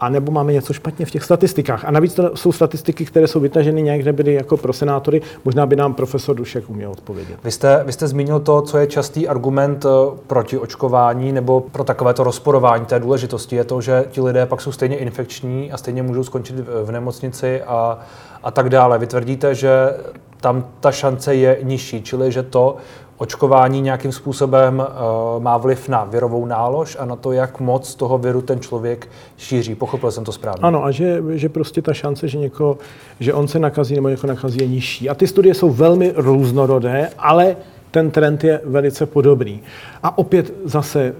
a 0.00 0.08
nebo 0.08 0.32
máme 0.32 0.52
něco 0.52 0.72
špatně 0.72 1.06
v 1.06 1.10
těch 1.10 1.24
statistikách. 1.24 1.84
A 1.84 1.90
navíc 1.90 2.14
to 2.14 2.36
jsou 2.36 2.52
statistiky, 2.52 3.04
které 3.04 3.26
jsou 3.26 3.40
vytaženy 3.40 3.82
někde 3.82 4.12
byly 4.12 4.34
jako 4.34 4.56
pro 4.56 4.72
senátory. 4.72 5.22
Možná 5.44 5.66
by 5.66 5.76
nám 5.76 5.94
profesor 5.94 6.36
Dušek 6.36 6.70
uměl 6.70 6.90
odpovědět. 6.90 7.38
Vy 7.44 7.50
jste, 7.50 7.82
vy 7.86 7.92
jste 7.92 8.08
zmínil 8.08 8.40
to, 8.40 8.62
co 8.62 8.78
je 8.78 8.86
častý 8.86 9.28
argument 9.28 9.84
eh, 9.84 10.16
proti 10.26 10.58
očkování 10.58 11.32
nebo 11.32 11.60
pro 11.60 11.84
takovéto 11.84 12.24
rozporování 12.24 12.86
té 12.86 13.00
důležitosti, 13.00 13.56
je 13.56 13.64
to, 13.64 13.80
že 13.80 14.04
ti 14.10 14.20
lidé 14.20 14.46
pak 14.46 14.60
jsou 14.60 14.72
stejně 14.72 14.96
infekční 14.96 15.72
a 15.72 15.76
stejně 15.76 16.02
můžou 16.02 16.24
skončit 16.24 16.56
v 16.84 16.90
nemocnici 16.90 17.62
a, 17.62 17.98
a 18.42 18.50
tak 18.50 18.68
dále. 18.68 18.98
Vy 18.98 19.06
tvrdíte, 19.06 19.54
že 19.54 19.70
tam 20.40 20.66
ta 20.80 20.92
šance 20.92 21.34
je 21.34 21.58
nižší, 21.62 22.02
čili 22.02 22.32
že 22.32 22.42
to 22.42 22.76
očkování 23.20 23.80
nějakým 23.80 24.12
způsobem 24.12 24.78
uh, 24.78 25.42
má 25.42 25.56
vliv 25.56 25.88
na 25.88 26.04
virovou 26.04 26.46
nálož 26.46 26.96
a 27.00 27.04
na 27.04 27.16
to, 27.16 27.32
jak 27.32 27.60
moc 27.60 27.94
toho 27.94 28.18
viru 28.18 28.42
ten 28.42 28.60
člověk 28.60 29.08
šíří. 29.36 29.74
Pochopil 29.74 30.10
jsem 30.10 30.24
to 30.24 30.32
správně. 30.32 30.62
Ano, 30.62 30.84
a 30.84 30.90
že, 30.90 31.22
že 31.28 31.48
prostě 31.48 31.82
ta 31.82 31.92
šance, 31.94 32.28
že, 32.28 32.38
někoho, 32.38 32.78
že 33.20 33.34
on 33.34 33.48
se 33.48 33.58
nakazí 33.58 33.94
nebo 33.94 34.08
někoho 34.08 34.28
nakazí, 34.28 34.58
je 34.60 34.66
nižší. 34.66 35.10
A 35.10 35.14
ty 35.14 35.26
studie 35.26 35.54
jsou 35.54 35.70
velmi 35.70 36.12
různorodé, 36.16 37.10
ale 37.18 37.56
ten 37.90 38.10
trend 38.10 38.44
je 38.44 38.60
velice 38.64 39.06
podobný. 39.06 39.60
A 40.02 40.18
opět 40.18 40.52
zase, 40.64 41.02
eh, 41.02 41.14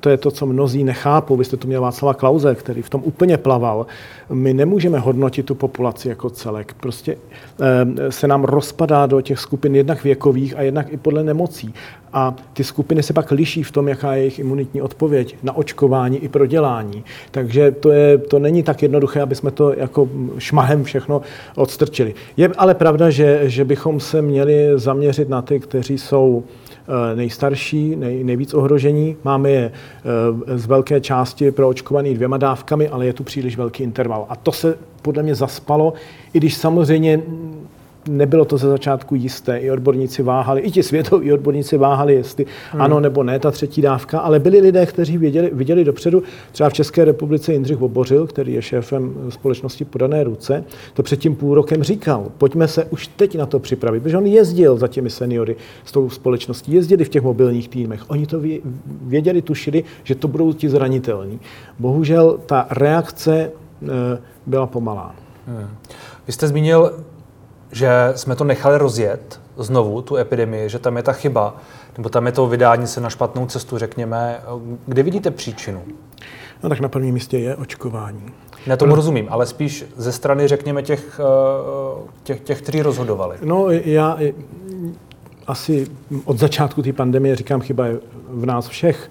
to 0.00 0.10
je 0.10 0.16
to, 0.16 0.30
co 0.30 0.46
mnozí 0.46 0.84
nechápou. 0.84 1.36
Vy 1.36 1.44
jste 1.44 1.56
tu 1.56 1.68
měl 1.68 1.80
Václava 1.80 2.14
Klauze, 2.14 2.54
který 2.54 2.82
v 2.82 2.90
tom 2.90 3.02
úplně 3.04 3.38
plaval. 3.38 3.86
My 4.30 4.54
nemůžeme 4.54 4.98
hodnotit 4.98 5.46
tu 5.46 5.54
populaci 5.54 6.08
jako 6.08 6.30
celek. 6.30 6.74
Prostě 6.80 7.16
eh, 7.16 8.12
se 8.12 8.28
nám 8.28 8.44
rozpadá 8.44 9.06
do 9.06 9.20
těch 9.20 9.38
skupin 9.38 9.76
jednak 9.76 10.04
věkových 10.04 10.56
a 10.56 10.62
jednak 10.62 10.92
i 10.92 10.96
podle 10.96 11.24
nemocí. 11.24 11.74
A 12.18 12.34
ty 12.52 12.64
skupiny 12.64 13.02
se 13.02 13.12
pak 13.12 13.30
liší 13.30 13.62
v 13.62 13.70
tom, 13.70 13.88
jaká 13.88 14.14
je 14.14 14.18
jejich 14.18 14.38
imunitní 14.38 14.82
odpověď 14.82 15.36
na 15.42 15.56
očkování 15.56 16.18
i 16.18 16.28
prodělání. 16.28 17.04
Takže 17.30 17.70
to, 17.70 17.90
je, 17.90 18.18
to 18.18 18.38
není 18.38 18.62
tak 18.62 18.82
jednoduché, 18.82 19.20
aby 19.20 19.34
jsme 19.34 19.50
to 19.50 19.72
jako 19.72 20.08
šmahem 20.38 20.84
všechno 20.84 21.20
odstrčili. 21.56 22.14
Je 22.36 22.48
ale 22.58 22.74
pravda, 22.74 23.10
že, 23.10 23.40
že 23.44 23.64
bychom 23.64 24.00
se 24.00 24.22
měli 24.22 24.68
zaměřit 24.74 25.28
na 25.28 25.42
ty, 25.42 25.60
kteří 25.60 25.98
jsou 25.98 26.44
Eh, 26.88 27.16
nejstarší, 27.16 27.96
nej, 27.96 28.24
nejvíc 28.24 28.54
ohrožení. 28.54 29.16
Máme 29.24 29.50
je 29.50 29.72
eh, 29.72 30.58
z 30.58 30.66
velké 30.66 31.00
části 31.00 31.50
proočkovaný 31.50 32.14
dvěma 32.14 32.36
dávkami, 32.36 32.88
ale 32.88 33.06
je 33.06 33.12
tu 33.12 33.24
příliš 33.24 33.56
velký 33.56 33.82
interval. 33.82 34.26
A 34.28 34.36
to 34.36 34.52
se 34.52 34.78
podle 35.02 35.22
mě 35.22 35.34
zaspalo, 35.34 35.92
i 36.32 36.38
když 36.38 36.54
samozřejmě 36.54 37.22
nebylo 38.08 38.44
to 38.44 38.56
ze 38.58 38.68
začátku 38.68 39.14
jisté. 39.14 39.58
I 39.58 39.70
odborníci 39.70 40.22
váhali, 40.22 40.60
i 40.60 40.70
ti 40.70 40.82
světoví 40.82 41.32
odborníci 41.32 41.76
váhali, 41.76 42.14
jestli 42.14 42.46
hmm. 42.72 42.82
ano 42.82 43.00
nebo 43.00 43.22
ne 43.22 43.38
ta 43.38 43.50
třetí 43.50 43.82
dávka, 43.82 44.18
ale 44.18 44.38
byli 44.38 44.60
lidé, 44.60 44.86
kteří 44.86 45.18
viděli, 45.18 45.50
viděli 45.52 45.84
dopředu. 45.84 46.22
Třeba 46.52 46.70
v 46.70 46.72
České 46.72 47.04
republice 47.04 47.52
Jindřich 47.52 47.82
Obořil, 47.82 48.26
který 48.26 48.52
je 48.52 48.62
šéfem 48.62 49.14
společnosti 49.28 49.84
Podané 49.84 50.24
ruce, 50.24 50.64
to 50.94 51.02
před 51.02 51.20
tím 51.20 51.36
půl 51.36 51.54
rokem 51.54 51.82
říkal, 51.82 52.26
pojďme 52.38 52.68
se 52.68 52.84
už 52.84 53.06
teď 53.06 53.38
na 53.38 53.46
to 53.46 53.58
připravit, 53.58 54.02
protože 54.02 54.18
on 54.18 54.26
jezdil 54.26 54.76
za 54.76 54.88
těmi 54.88 55.10
seniory 55.10 55.56
s 55.84 55.92
tou 55.92 56.10
společností, 56.10 56.72
jezdili 56.72 57.04
v 57.04 57.08
těch 57.08 57.22
mobilních 57.22 57.68
týmech. 57.68 58.10
Oni 58.10 58.26
to 58.26 58.40
věděli, 59.02 59.42
tušili, 59.42 59.84
že 60.04 60.14
to 60.14 60.28
budou 60.28 60.52
ti 60.52 60.68
zranitelní. 60.68 61.40
Bohužel 61.78 62.38
ta 62.46 62.66
reakce 62.70 63.50
eh, 63.82 63.88
byla 64.46 64.66
pomalá. 64.66 65.14
Hmm. 65.46 65.68
Vy 66.26 66.32
jste 66.32 66.48
zmínil 66.48 66.92
že 67.72 68.12
jsme 68.16 68.36
to 68.36 68.44
nechali 68.44 68.78
rozjet 68.78 69.40
znovu, 69.56 70.02
tu 70.02 70.16
epidemii, 70.16 70.68
že 70.68 70.78
tam 70.78 70.96
je 70.96 71.02
ta 71.02 71.12
chyba, 71.12 71.56
nebo 71.96 72.08
tam 72.08 72.26
je 72.26 72.32
to 72.32 72.46
vydání 72.46 72.86
se 72.86 73.00
na 73.00 73.10
špatnou 73.10 73.46
cestu, 73.46 73.78
řekněme. 73.78 74.40
Kde 74.86 75.02
vidíte 75.02 75.30
příčinu? 75.30 75.82
No 76.62 76.68
tak 76.68 76.80
na 76.80 76.88
prvním 76.88 77.14
místě 77.14 77.38
je 77.38 77.56
očkování. 77.56 78.32
Ne, 78.66 78.76
tomu 78.76 78.94
rozumím, 78.94 79.26
ale 79.30 79.46
spíš 79.46 79.84
ze 79.96 80.12
strany, 80.12 80.48
řekněme, 80.48 80.82
těch, 80.82 81.20
eh, 81.20 82.08
těch, 82.22 82.40
těch 82.40 82.62
kteří 82.62 82.82
rozhodovali. 82.82 83.36
No, 83.44 83.70
já 83.70 84.18
asi 85.46 85.86
od 86.24 86.38
začátku 86.38 86.82
té 86.82 86.92
pandemie 86.92 87.36
říkám, 87.36 87.60
chyba 87.60 87.86
je 87.86 87.98
v 88.28 88.46
nás 88.46 88.68
všech 88.68 89.10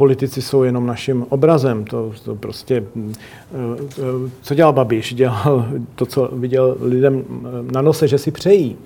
politici 0.00 0.42
jsou 0.42 0.62
jenom 0.62 0.86
naším 0.86 1.26
obrazem. 1.28 1.84
To, 1.84 2.12
to 2.24 2.34
prostě, 2.34 2.84
mm, 2.94 3.14
eh, 3.52 4.30
co 4.42 4.54
dělal 4.54 4.72
Babiš? 4.72 5.14
Dělal 5.14 5.66
to, 5.94 6.06
co 6.06 6.30
viděl 6.32 6.76
lidem 6.80 7.24
na 7.72 7.82
nose, 7.82 8.08
že 8.08 8.18
si 8.18 8.30
přejí. 8.30 8.76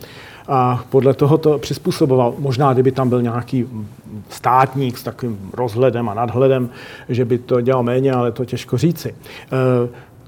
A 0.49 0.85
podle 0.91 1.15
toho 1.15 1.39
to 1.39 1.59
přizpůsoboval. 1.59 2.35
Možná, 2.39 2.73
kdyby 2.73 2.93
tam 2.93 3.09
byl 3.09 3.23
nějaký 3.23 3.67
státník 4.29 4.99
s 4.99 5.03
takovým 5.03 5.39
rozhledem 5.53 6.09
a 6.09 6.15
nadhledem, 6.15 6.71
že 7.09 7.25
by 7.25 7.39
to 7.39 7.61
dělal 7.61 7.83
méně, 7.83 8.13
ale 8.13 8.33
to 8.33 8.45
těžko 8.45 8.79
říci. 8.79 9.15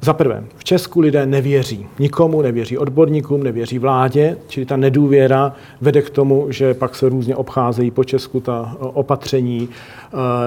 Eh, 0.02 0.06
za 0.06 0.12
prvé, 0.12 0.44
v 0.56 0.64
Česku 0.64 1.00
lidé 1.00 1.26
nevěří 1.26 1.86
nikomu, 1.98 2.42
nevěří 2.42 2.78
odborníkům, 2.78 3.42
nevěří 3.42 3.78
vládě, 3.78 4.36
čili 4.48 4.66
ta 4.66 4.76
nedůvěra 4.76 5.52
vede 5.80 6.02
k 6.02 6.10
tomu, 6.10 6.46
že 6.50 6.74
pak 6.74 6.94
se 6.94 7.08
různě 7.08 7.36
obcházejí 7.36 7.90
po 7.90 8.04
Česku 8.04 8.40
ta 8.40 8.76
opatření. 8.80 9.68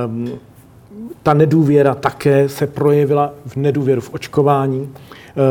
Ehm, 0.06 0.30
ta 1.24 1.34
nedůvěra 1.34 1.96
také 1.96 2.50
se 2.50 2.68
projevila 2.68 3.34
v 3.46 3.56
nedůvěru 3.56 4.02
v 4.02 4.14
očkování. 4.14 4.90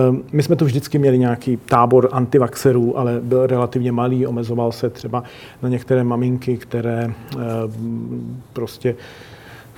Ehm, 0.09 0.23
my 0.33 0.43
jsme 0.43 0.57
tu 0.57 0.65
vždycky 0.65 0.99
měli 0.99 1.19
nějaký 1.19 1.57
tábor 1.57 2.09
antivaxerů, 2.13 2.99
ale 2.99 3.21
byl 3.23 3.47
relativně 3.47 3.93
malý, 3.93 4.27
omezoval 4.27 4.73
se 4.73 4.91
třeba 4.91 5.23
na 5.63 5.69
některé 5.69 6.05
maminky, 6.05 6.57
které 6.57 7.05
ehm, 7.05 8.43
prostě 8.53 8.95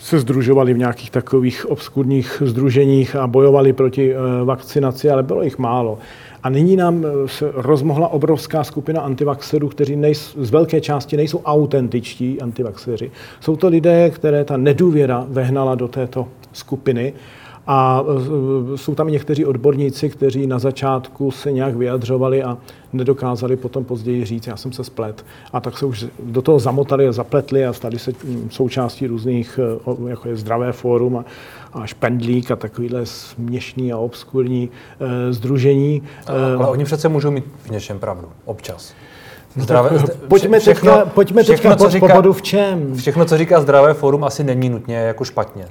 se 0.00 0.18
združovali 0.18 0.74
v 0.74 0.78
nějakých 0.78 1.10
takových 1.10 1.70
obskurních 1.70 2.42
združeních 2.46 3.16
a 3.16 3.26
bojovali 3.26 3.72
proti 3.72 4.14
eh, 4.14 4.44
vakcinaci, 4.44 5.10
ale 5.10 5.22
bylo 5.22 5.42
jich 5.42 5.58
málo. 5.58 5.98
A 6.42 6.50
nyní 6.50 6.76
nám 6.76 7.04
eh, 7.04 7.28
se 7.28 7.50
rozmohla 7.54 8.08
obrovská 8.08 8.64
skupina 8.64 9.00
antivaxerů, 9.00 9.68
kteří 9.68 9.96
nejs, 9.96 10.36
z 10.38 10.50
velké 10.50 10.80
části 10.80 11.16
nejsou 11.16 11.42
autentičtí 11.44 12.40
antivaxeři. 12.40 13.10
Jsou 13.40 13.56
to 13.56 13.68
lidé, 13.68 14.10
které 14.10 14.44
ta 14.44 14.56
nedůvěra 14.56 15.26
vehnala 15.28 15.74
do 15.74 15.88
této 15.88 16.28
skupiny 16.52 17.12
a 17.72 18.04
e, 18.74 18.78
jsou 18.78 18.94
tam 18.94 19.08
někteří 19.08 19.44
odborníci, 19.44 20.10
kteří 20.10 20.46
na 20.46 20.58
začátku 20.58 21.30
se 21.30 21.52
nějak 21.52 21.76
vyjadřovali 21.76 22.42
a 22.42 22.58
nedokázali 22.92 23.56
potom 23.56 23.84
později 23.84 24.24
říct, 24.24 24.46
já 24.46 24.56
jsem 24.56 24.72
se 24.72 24.84
splet. 24.84 25.24
A 25.52 25.60
tak 25.60 25.78
se 25.78 25.86
už 25.86 26.06
do 26.22 26.42
toho 26.42 26.58
zamotali 26.58 27.08
a 27.08 27.12
zapletli 27.12 27.66
a 27.66 27.72
stali 27.72 27.98
se 27.98 28.12
součástí 28.50 29.06
různých, 29.06 29.58
e, 30.06 30.10
jako 30.10 30.28
je 30.28 30.36
zdravé 30.36 30.72
fórum 30.72 31.16
a, 31.16 31.24
a 31.72 31.86
špendlík 31.86 32.50
a 32.50 32.56
takovýhle 32.56 33.06
směšný 33.06 33.92
a 33.92 33.98
obskurní 33.98 34.68
e, 35.00 35.32
združení. 35.32 36.02
Ale, 36.26 36.54
ale 36.54 36.68
oni 36.68 36.84
přece 36.84 37.08
můžou 37.08 37.30
mít 37.30 37.44
v 37.62 37.70
něčem 37.70 37.98
pravdu, 37.98 38.28
občas. 38.44 38.94
Zdravé, 39.56 39.90
pojďme 40.28 40.60
všechno, 40.60 40.92
teďka, 40.92 41.10
pojďme 41.10 41.42
všechno, 41.42 41.70
teďka 41.70 41.84
co 41.84 41.90
říká, 41.90 42.22
v 42.32 42.42
čem. 42.42 42.96
Všechno, 42.96 43.24
co 43.24 43.38
říká 43.38 43.60
zdravé 43.60 43.94
fórum, 43.94 44.24
asi 44.24 44.44
není 44.44 44.68
nutně 44.68 44.96
jako 44.96 45.24
špatně 45.24 45.66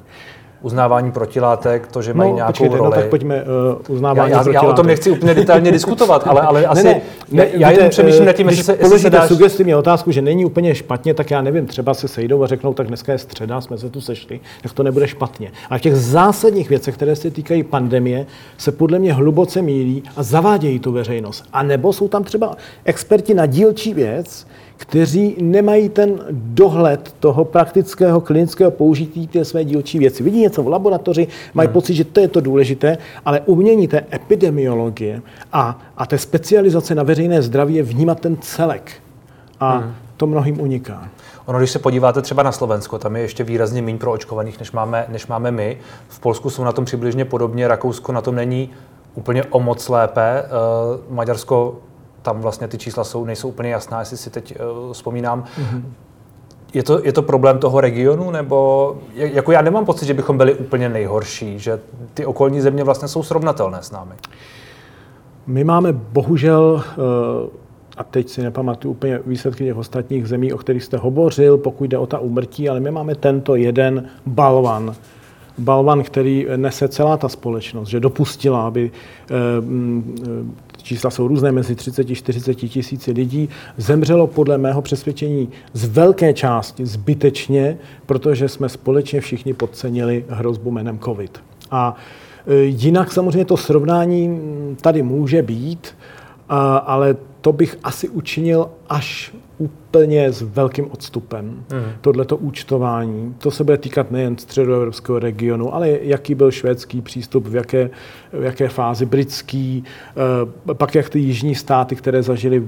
uznávání 0.62 1.12
protilátek, 1.12 1.88
to, 1.88 2.01
že 2.01 2.13
mají 2.13 2.30
no, 2.30 2.36
nějakou 2.36 2.51
počkejte, 2.51 2.75
no 2.75 2.78
roli. 2.78 2.96
No, 2.96 3.01
tak 3.01 3.10
pojďme 3.10 3.44
uh, 3.44 3.96
uznávání 3.96 4.32
já, 4.32 4.38
já, 4.38 4.44
protilátek. 4.44 4.68
já 4.68 4.74
o 4.74 4.75
tom 4.75 4.88
nechci 4.88 5.12
úplně 5.12 5.34
detailně 5.34 5.72
diskutovat, 5.72 6.28
ale, 6.28 6.42
ale 6.42 6.66
asi 6.66 6.84
ne, 6.84 7.01
ne, 7.32 7.48
já 7.51 7.72
jen 7.72 7.89
přemýšlím 7.89 8.25
nad 8.25 8.34
tím, 8.34 8.50
jestli 8.50 8.63
se, 8.63 8.78
jestli 8.80 9.00
se 9.00 9.10
dáš... 9.10 9.28
sugestivní 9.28 9.75
otázku, 9.75 10.12
že 10.12 10.22
není 10.22 10.46
úplně 10.46 10.75
špatně, 10.75 11.13
tak 11.13 11.32
já 11.32 11.42
nevím, 11.42 11.66
třeba 11.66 11.94
se 11.94 12.08
sejdou 12.08 12.44
a 12.44 12.48
řeknou, 12.48 12.74
tak 12.74 12.88
dneska 12.88 13.12
je 13.12 13.18
středa, 13.18 13.62
jsme 13.62 13.78
se 13.78 13.89
tu 13.89 14.01
sešli, 14.01 14.39
tak 14.62 14.74
to 14.74 14.84
nebude 14.84 15.08
špatně. 15.08 15.51
A 15.70 15.78
v 15.78 15.82
těch 15.82 15.96
zásadních 15.96 16.70
věcech, 16.70 16.96
které 16.96 17.16
se 17.16 17.32
týkají 17.32 17.63
pandemie, 17.63 18.25
se 18.58 18.72
podle 18.72 19.00
mě 19.00 19.13
hluboce 19.13 19.62
mílí 19.62 20.04
a 20.16 20.24
zavádějí 20.24 20.80
tu 20.80 20.92
veřejnost. 20.92 21.44
A 21.54 21.63
nebo 21.63 21.94
jsou 21.94 22.08
tam 22.08 22.24
třeba 22.24 22.56
experti 22.86 23.34
na 23.34 23.46
dílčí 23.46 23.94
věc, 23.94 24.48
kteří 24.80 25.36
nemají 25.42 25.90
ten 25.90 26.20
dohled 26.32 27.16
toho 27.20 27.46
praktického 27.46 28.22
klinického 28.22 28.72
použití 28.72 29.28
té 29.28 29.46
své 29.46 29.66
dílčí 29.66 30.00
věci. 30.00 30.24
Vidí 30.24 30.42
něco 30.42 30.64
v 30.64 30.68
laboratoři, 30.68 31.28
mají 31.54 31.68
hmm. 31.68 31.74
pocit, 31.74 31.94
že 31.94 32.04
to 32.04 32.20
je 32.20 32.28
to 32.28 32.42
důležité, 32.42 32.98
ale 33.26 33.42
umění 33.46 33.88
té 33.88 34.06
epidemiologie 34.14 35.22
a, 35.54 35.80
a 35.98 36.06
té 36.06 36.18
specializace 36.18 36.96
na 36.96 37.04
veřejné 37.04 37.42
zdraví 37.42 37.76
je 37.76 37.84
vnímat 37.84 38.20
ten 38.20 38.38
celek. 38.42 38.92
A 39.60 39.78
hmm. 39.78 39.94
to 40.18 40.28
mnohým 40.28 40.62
uniká. 40.62 41.10
Ono, 41.46 41.60
když 41.60 41.72
se 41.72 41.80
podíváte 41.80 42.22
třeba 42.22 42.44
na 42.44 42.52
Slovensko, 42.52 43.00
tam 43.00 43.16
je 43.16 43.22
ještě 43.22 43.44
výrazně 43.44 43.82
méně 43.82 43.98
pro 43.98 44.12
očkovaných, 44.12 44.60
než 44.60 44.72
máme, 44.72 45.06
než 45.10 45.28
máme 45.28 45.52
my. 45.52 45.78
V 46.08 46.20
Polsku 46.20 46.50
jsou 46.50 46.64
na 46.64 46.72
tom 46.72 46.86
přibližně 46.86 47.26
podobně, 47.26 47.68
Rakousko 47.68 48.12
na 48.12 48.22
tom 48.22 48.36
není 48.36 48.70
úplně 49.16 49.44
o 49.44 49.60
moc 49.60 49.90
lépe. 49.90 50.44
Uh, 50.44 51.16
Maďarsko 51.16 51.78
tam 52.22 52.42
vlastně 52.42 52.68
ty 52.68 52.78
čísla 52.78 53.04
jsou, 53.04 53.26
nejsou 53.26 53.50
úplně 53.50 53.70
jasná, 53.70 54.00
jestli 54.00 54.18
si 54.18 54.30
teď 54.30 54.56
uh, 54.88 54.94
vzpomínám. 54.94 55.44
Mm-hmm. 55.44 55.84
Je 56.74 56.84
to, 56.84 57.06
je 57.06 57.14
to 57.14 57.22
problém 57.22 57.58
toho 57.60 57.82
regionu, 57.82 58.32
nebo 58.32 58.98
jako 59.14 59.52
já 59.52 59.62
nemám 59.62 59.86
pocit, 59.86 60.06
že 60.06 60.14
bychom 60.14 60.38
byli 60.38 60.54
úplně 60.54 60.90
nejhorší, 60.90 61.60
že 61.60 61.80
ty 62.14 62.26
okolní 62.26 62.62
země 62.62 62.84
vlastně 62.84 63.08
jsou 63.08 63.24
srovnatelné 63.24 63.78
s 63.82 63.92
námi. 63.92 64.16
My 65.48 65.64
máme 65.64 65.94
bohužel, 65.94 66.84
uh, 66.98 67.50
a 67.98 68.04
teď 68.04 68.30
si 68.30 68.44
nepamatuju 68.44 68.92
úplně 68.92 69.20
výsledky 69.26 69.64
těch 69.64 69.78
ostatních 69.78 70.28
zemí, 70.28 70.54
o 70.54 70.58
kterých 70.58 70.84
jste 70.84 70.98
hovořil, 70.98 71.58
pokud 71.58 71.84
jde 71.84 71.98
o 71.98 72.06
ta 72.06 72.20
umrtí, 72.20 72.70
ale 72.70 72.80
my 72.80 72.92
máme 72.92 73.16
tento 73.16 73.56
jeden 73.56 74.10
balvan, 74.26 74.96
balvan, 75.58 76.04
který 76.04 76.48
nese 76.56 76.88
celá 76.88 77.18
ta 77.18 77.30
společnost, 77.30 77.88
že 77.88 78.00
dopustila, 78.00 78.68
aby 78.68 78.92
uh, 78.92 79.36
čísla 80.89 81.10
jsou 81.10 81.27
různé, 81.27 81.51
mezi 81.51 81.75
30 81.75 82.10
a 82.10 82.15
40 82.15 82.53
tisíci 82.53 83.12
lidí, 83.12 83.50
zemřelo 83.77 84.27
podle 84.27 84.58
mého 84.58 84.81
přesvědčení 84.81 85.50
z 85.74 85.86
velké 85.86 86.34
části 86.34 86.86
zbytečně, 86.86 87.77
protože 88.05 88.50
jsme 88.50 88.69
společně 88.69 89.22
všichni 89.22 89.53
podcenili 89.53 90.25
hrozbu 90.29 90.72
jménem 90.72 91.00
COVID. 91.00 91.39
A 91.72 91.96
e, 92.48 92.55
jinak 92.63 93.12
samozřejmě 93.12 93.46
to 93.46 93.58
srovnání 93.58 94.39
tady 94.81 95.01
může 95.01 95.41
být, 95.41 95.88
ale 96.86 97.15
to 97.41 97.53
bych 97.53 97.77
asi 97.84 98.10
učinil 98.10 98.69
až 98.89 99.34
úplně 99.89 100.31
s 100.31 100.41
velkým 100.41 100.91
odstupem. 100.91 101.46
Mm. 101.46 101.91
Tohleto 102.01 102.38
účtování, 102.38 103.36
to 103.38 103.51
se 103.51 103.63
bude 103.63 103.77
týkat 103.77 104.12
nejen 104.12 104.38
středoevropského 104.38 105.19
regionu, 105.19 105.75
ale 105.75 105.89
jaký 106.01 106.36
byl 106.36 106.51
švédský 106.51 107.01
přístup, 107.01 107.48
v 107.48 107.55
jaké, 107.55 107.89
v 108.34 108.43
jaké 108.43 108.69
fázi 108.69 109.05
britský, 109.05 109.84
eh, 110.69 110.74
pak 110.74 110.96
jak 110.96 111.10
ty 111.10 111.19
jižní 111.19 111.55
státy, 111.55 111.96
které 111.96 112.24
zažili 112.24 112.63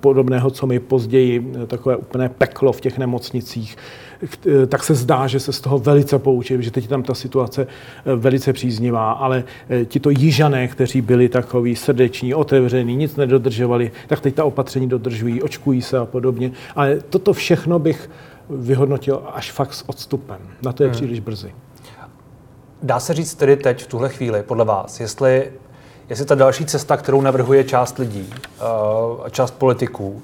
podobného, 0.00 0.50
co 0.50 0.66
my 0.66 0.80
později, 0.80 1.52
takové 1.66 1.96
úplné 1.96 2.28
peklo 2.28 2.72
v 2.72 2.80
těch 2.80 2.98
nemocnicích, 2.98 3.76
Eh, 4.22 4.66
tak 4.66 4.84
se 4.84 4.94
zdá, 4.94 5.26
že 5.26 5.40
se 5.40 5.52
z 5.52 5.60
toho 5.60 5.78
velice 5.78 6.18
poučili, 6.18 6.62
že 6.62 6.70
teď 6.70 6.84
je 6.84 6.88
tam 6.88 7.02
ta 7.02 7.14
situace 7.14 7.66
eh, 7.66 8.16
velice 8.16 8.52
příznivá, 8.52 9.12
ale 9.12 9.44
eh, 9.68 9.84
ti 9.84 10.00
to 10.00 10.10
jižané, 10.10 10.68
kteří 10.68 11.00
byli 11.00 11.28
takový 11.28 11.76
srdeční, 11.76 12.34
otevření, 12.34 12.96
nic 12.96 13.16
nedodržovali, 13.16 13.90
tak 14.06 14.20
teď 14.20 14.34
ta 14.34 14.44
opatření 14.44 14.88
dodržují, 14.88 15.42
očkují 15.42 15.82
se 15.82 15.98
a 15.98 16.04
podobně. 16.04 16.50
Ale 16.74 16.96
toto 17.00 17.32
všechno 17.32 17.78
bych 17.78 18.10
vyhodnotil 18.50 19.22
až 19.34 19.52
fakt 19.52 19.74
s 19.74 19.88
odstupem. 19.88 20.38
Na 20.62 20.72
to 20.72 20.82
je 20.82 20.88
hmm. 20.88 20.94
příliš 20.96 21.20
brzy. 21.20 21.54
Dá 22.82 23.00
se 23.00 23.14
říct 23.14 23.34
tedy 23.34 23.56
teď, 23.56 23.84
v 23.84 23.86
tuhle 23.86 24.08
chvíli, 24.08 24.42
podle 24.42 24.64
vás, 24.64 25.00
jestli, 25.00 25.52
jestli 26.08 26.24
ta 26.24 26.34
další 26.34 26.66
cesta, 26.66 26.96
kterou 26.96 27.20
navrhuje 27.20 27.64
část 27.64 27.98
lidí, 27.98 28.34
uh, 29.20 29.28
část 29.28 29.50
politiků, 29.50 30.22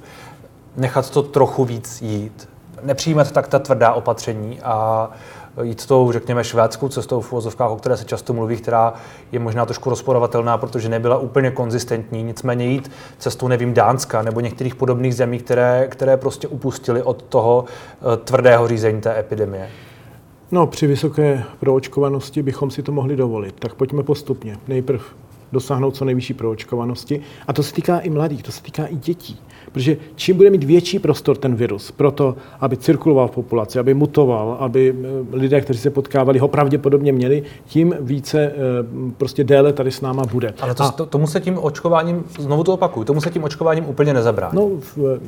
nechat 0.77 1.11
to 1.11 1.23
trochu 1.23 1.65
víc 1.65 2.03
jít, 2.03 2.49
nepřijímat 2.83 3.33
tak 3.33 3.49
ta 3.49 3.59
tvrdá 3.59 3.93
opatření 3.93 4.61
a 4.61 5.11
jít 5.63 5.87
tou, 5.87 6.13
řekněme, 6.13 6.45
švédskou 6.45 6.89
cestou 6.89 7.21
v 7.21 7.33
uvozovkách, 7.33 7.71
o 7.71 7.77
které 7.77 7.97
se 7.97 8.05
často 8.05 8.33
mluví, 8.33 8.57
která 8.57 8.95
je 9.33 9.39
možná 9.39 9.67
trošku 9.67 9.91
rozporovatelná, 9.91 10.59
protože 10.59 10.89
nebyla 10.89 11.19
úplně 11.19 11.51
konzistentní. 11.51 12.23
Nicméně 12.23 12.67
jít 12.67 12.91
cestou, 13.19 13.49
nevím, 13.49 13.75
Dánska 13.75 14.23
nebo 14.23 14.41
některých 14.41 14.75
podobných 14.75 15.15
zemí, 15.15 15.39
které, 15.39 15.87
které 15.91 16.17
prostě 16.17 16.49
upustili 16.49 17.03
od 17.03 17.23
toho 17.23 17.65
eh, 17.65 18.17
tvrdého 18.17 18.69
řízení 18.69 19.01
té 19.01 19.19
epidemie. 19.19 19.69
No, 20.51 20.67
při 20.67 20.87
vysoké 20.87 21.45
proočkovanosti 21.61 22.43
bychom 22.43 22.71
si 22.71 22.83
to 22.83 22.93
mohli 22.93 23.17
dovolit. 23.17 23.55
Tak 23.59 23.75
pojďme 23.75 24.03
postupně. 24.03 24.59
Nejprv 24.69 25.03
dosáhnout 25.53 25.97
co 25.97 26.05
nejvyšší 26.05 26.35
proočkovanosti. 26.35 27.21
A 27.47 27.53
to 27.53 27.63
se 27.63 27.75
týká 27.75 27.99
i 27.99 28.11
mladých, 28.11 28.43
to 28.43 28.53
se 28.53 28.63
týká 28.63 28.87
i 28.87 28.97
dětí. 28.97 29.41
Protože 29.73 29.97
čím 30.15 30.37
bude 30.37 30.51
mít 30.51 30.65
větší 30.65 30.99
prostor 30.99 31.37
ten 31.37 31.55
virus 31.55 31.91
pro 31.91 32.11
to, 32.11 32.37
aby 32.61 32.77
cirkuloval 32.77 33.29
v 33.29 33.31
populaci, 33.31 33.79
aby 33.79 33.95
mutoval, 33.95 34.57
aby 34.61 34.95
eh, 35.05 35.37
lidé, 35.37 35.61
kteří 35.61 35.79
se 35.79 35.91
potkávali, 35.91 36.39
ho 36.39 36.49
pravděpodobně 36.49 37.13
měli, 37.13 37.43
tím 37.67 37.95
více 38.01 38.41
eh, 38.43 38.53
prostě 39.17 39.45
déle 39.45 39.73
tady 39.73 39.91
s 39.91 40.01
náma 40.01 40.23
bude. 40.33 40.55
Ale 40.61 40.75
to, 40.75 40.83
A, 40.83 40.91
to, 40.91 41.07
tomu 41.07 41.27
se 41.27 41.41
tím 41.41 41.59
očkováním, 41.59 42.25
znovu 42.39 42.65
to 42.65 42.75
opakuju, 42.75 43.05
tomu 43.05 43.21
se 43.21 43.31
tím 43.31 43.45
očkováním 43.45 43.89
úplně 43.89 44.15
nezabrání. 44.15 44.57
No, 44.57 44.71
v, 44.81 45.21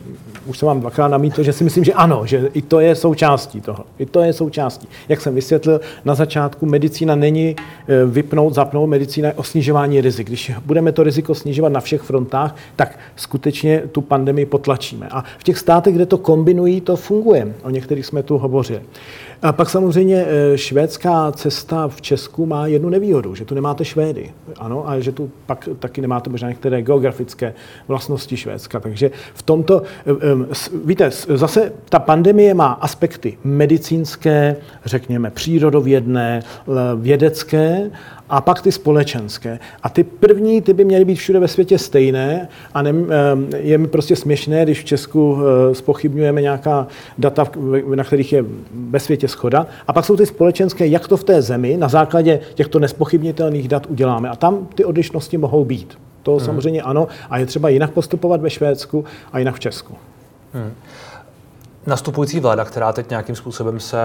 už 0.46 0.58
jsem 0.58 0.66
vám 0.66 0.80
dvakrát 0.80 1.08
namítl, 1.08 1.42
že 1.42 1.52
si 1.52 1.64
myslím, 1.64 1.84
že 1.84 1.92
ano, 1.92 2.26
že 2.26 2.50
i 2.54 2.62
to 2.62 2.80
je 2.80 2.94
součástí 2.94 3.60
toho. 3.60 3.84
I 3.98 4.06
to 4.06 4.20
je 4.20 4.32
součástí. 4.32 4.88
Jak 5.08 5.20
jsem 5.20 5.34
vysvětlil, 5.34 5.80
na 6.04 6.14
začátku 6.14 6.66
medicína 6.66 7.14
není 7.14 7.56
eh, 7.58 8.04
vypnout, 8.06 8.54
zapnout, 8.54 8.88
medicína 8.90 9.28
je 9.28 9.34
o 9.34 9.42
snižování 9.42 10.00
rizik. 10.00 10.26
Když 10.26 10.52
budeme 10.66 10.92
to 10.92 11.02
riziko 11.02 11.34
snižovat 11.34 11.72
na 11.72 11.80
všech 11.80 12.00
frontách, 12.02 12.56
tak 12.76 12.98
skutečně 13.16 13.82
tu 13.92 14.00
pandemii 14.00 14.23
pandemii 14.24 14.46
potlačíme. 14.46 15.08
A 15.10 15.24
v 15.38 15.44
těch 15.44 15.58
státech, 15.58 15.94
kde 15.94 16.06
to 16.06 16.18
kombinují, 16.18 16.80
to 16.80 16.96
funguje. 16.96 17.54
O 17.62 17.70
některých 17.70 18.06
jsme 18.06 18.22
tu 18.22 18.38
hovořili. 18.38 18.80
A 19.44 19.52
pak 19.52 19.70
samozřejmě 19.70 20.26
eh, 20.26 20.58
švédská 20.58 21.32
cesta 21.32 21.88
v 21.88 22.02
Česku 22.02 22.46
má 22.46 22.66
jednu 22.66 22.88
nevýhodu, 22.88 23.34
že 23.34 23.44
tu 23.44 23.54
nemáte 23.54 23.84
Švédy. 23.84 24.30
Ano, 24.56 24.88
a 24.88 25.00
že 25.00 25.12
tu 25.12 25.30
pak 25.46 25.68
taky 25.78 26.00
nemáte 26.00 26.30
možná 26.30 26.48
některé 26.48 26.82
geografické 26.82 27.54
vlastnosti 27.88 28.36
Švédska. 28.36 28.80
Takže 28.80 29.10
v 29.34 29.42
tomto, 29.42 29.82
eh, 30.06 30.12
eh, 30.12 30.70
víte, 30.84 31.10
zase 31.28 31.72
ta 31.88 31.98
pandemie 31.98 32.54
má 32.54 32.72
aspekty 32.72 33.38
medicínské, 33.44 34.56
řekněme 34.84 35.30
přírodovědné, 35.30 36.42
vědecké 36.96 37.90
a 38.28 38.40
pak 38.40 38.62
ty 38.62 38.72
společenské. 38.72 39.58
A 39.82 39.88
ty 39.88 40.04
první, 40.04 40.62
ty 40.62 40.72
by 40.72 40.84
měly 40.84 41.04
být 41.04 41.14
všude 41.14 41.38
ve 41.38 41.48
světě 41.48 41.78
stejné 41.78 42.48
a 42.74 42.82
ne, 42.82 42.94
je 43.56 43.78
mi 43.78 43.86
prostě 43.86 44.16
směšné, 44.16 44.64
když 44.64 44.80
v 44.80 44.84
Česku 44.84 45.38
spochybňujeme 45.72 46.42
nějaká 46.42 46.86
data, 47.18 47.46
na 47.94 48.04
kterých 48.04 48.32
je 48.32 48.44
ve 48.72 49.00
světě 49.00 49.28
schoda. 49.34 49.66
A 49.86 49.92
pak 49.92 50.04
jsou 50.04 50.16
ty 50.16 50.26
společenské, 50.26 50.86
jak 50.86 51.08
to 51.08 51.16
v 51.16 51.24
té 51.24 51.42
zemi 51.42 51.76
na 51.76 51.88
základě 51.88 52.40
těchto 52.54 52.78
nespochybnitelných 52.78 53.68
dat 53.68 53.86
uděláme. 53.86 54.30
A 54.30 54.36
tam 54.36 54.66
ty 54.74 54.84
odlišnosti 54.84 55.38
mohou 55.38 55.64
být. 55.64 55.98
To 56.22 56.30
hmm. 56.30 56.40
samozřejmě 56.40 56.82
ano. 56.82 57.08
A 57.30 57.38
je 57.38 57.46
třeba 57.46 57.68
jinak 57.68 57.90
postupovat 57.90 58.40
ve 58.40 58.50
Švédsku 58.50 59.04
a 59.32 59.38
jinak 59.38 59.54
v 59.54 59.60
Česku. 59.60 59.94
Hmm. 60.52 60.72
Nastupující 61.86 62.40
vláda, 62.40 62.64
která 62.64 62.92
teď 62.92 63.10
nějakým 63.10 63.36
způsobem 63.36 63.80
se 63.80 63.96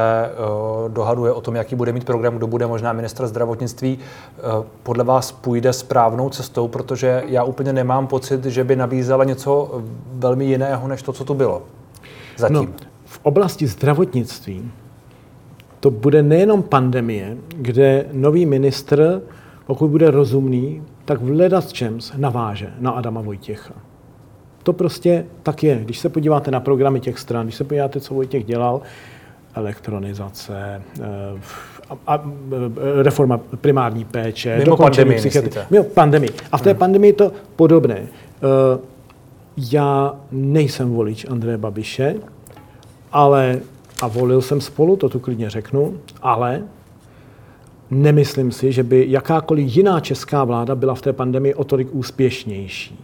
uh, 0.83 0.91
dohaduje 0.91 1.31
o 1.31 1.41
tom, 1.41 1.55
jaký 1.55 1.75
bude 1.75 1.91
mít 1.91 2.05
program, 2.05 2.37
kdo 2.37 2.47
bude 2.47 2.67
možná 2.67 2.93
ministra 2.93 3.27
zdravotnictví, 3.27 3.97
uh, 3.97 4.65
podle 4.83 5.03
vás 5.03 5.31
půjde 5.31 5.73
správnou 5.73 6.29
cestou, 6.29 6.67
protože 6.67 7.23
já 7.27 7.43
úplně 7.43 7.73
nemám 7.73 8.07
pocit, 8.07 8.45
že 8.45 8.63
by 8.63 8.75
nabízela 8.75 9.23
něco 9.23 9.81
velmi 10.13 10.45
jiného, 10.45 10.87
než 10.87 11.01
to, 11.01 11.13
co 11.13 11.25
tu 11.25 11.33
bylo 11.33 11.61
zatím. 12.37 12.55
No, 12.55 12.67
v 13.05 13.19
oblasti 13.23 13.67
zdravotnictví 13.67 14.71
to 15.79 15.91
bude 15.91 16.23
nejenom 16.23 16.63
pandemie, 16.63 17.37
kde 17.55 18.05
nový 18.13 18.45
ministr, 18.45 19.21
pokud 19.65 19.87
bude 19.87 20.11
rozumný, 20.11 20.81
tak 21.05 21.21
v 21.21 21.29
ledas 21.29 21.73
čems 21.73 22.13
naváže 22.17 22.73
na 22.79 22.91
Adama 22.91 23.21
Vojtěcha. 23.21 23.73
To 24.63 24.73
prostě 24.73 25.25
tak 25.43 25.63
je. 25.63 25.79
Když 25.83 25.99
se 25.99 26.09
podíváte 26.09 26.51
na 26.51 26.59
programy 26.59 26.99
těch 26.99 27.19
stran, 27.19 27.45
když 27.45 27.55
se 27.55 27.63
podíváte, 27.63 27.99
co 27.99 28.13
Vojtěch 28.13 28.45
dělal, 28.45 28.81
elektronizace, 29.55 30.81
eh, 31.01 31.05
a, 31.89 31.97
a, 32.07 32.23
eh, 32.23 33.03
reforma 33.03 33.39
primární 33.61 34.05
péče, 34.05 34.57
Mimo 34.57 34.77
pandemii, 34.77 35.21
Mimo 35.69 35.83
pandemii. 35.83 36.29
A 36.51 36.57
v 36.57 36.61
té 36.61 36.69
hmm. 36.69 36.79
pandemii 36.79 37.13
to 37.13 37.31
podobné. 37.55 37.97
Eh, 37.97 38.79
já 39.57 40.15
nejsem 40.31 40.89
volič 40.89 41.25
Andreje 41.29 41.57
Babiše, 41.57 42.15
ale 43.11 43.59
a 44.01 44.07
volil 44.07 44.41
jsem 44.41 44.61
spolu, 44.61 44.95
to 44.95 45.09
tu 45.09 45.19
klidně 45.19 45.49
řeknu, 45.49 45.97
ale 46.21 46.63
nemyslím 47.91 48.51
si, 48.51 48.71
že 48.71 48.83
by 48.83 49.05
jakákoliv 49.09 49.75
jiná 49.75 49.99
česká 49.99 50.43
vláda 50.43 50.75
byla 50.75 50.95
v 50.95 51.01
té 51.01 51.13
pandemii 51.13 51.53
o 51.53 51.63
tolik 51.63 51.87
úspěšnější. 51.91 52.99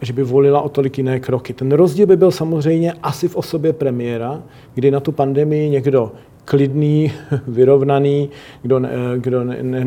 Že 0.00 0.12
by 0.12 0.22
volila 0.22 0.60
o 0.60 0.68
tolik 0.68 0.98
jiné 0.98 1.20
kroky. 1.20 1.52
Ten 1.52 1.72
rozdíl 1.72 2.06
by 2.06 2.16
byl 2.16 2.30
samozřejmě 2.30 2.92
asi 2.92 3.28
v 3.28 3.36
osobě 3.36 3.72
premiéra, 3.72 4.42
kdy 4.74 4.90
na 4.90 5.00
tu 5.00 5.12
pandemii 5.12 5.70
někdo 5.70 6.12
klidný, 6.46 7.12
vyrovnaný, 7.46 8.30
kdo, 8.62 8.80
kdo 9.16 9.44
ne, 9.44 9.62
ne, 9.62 9.86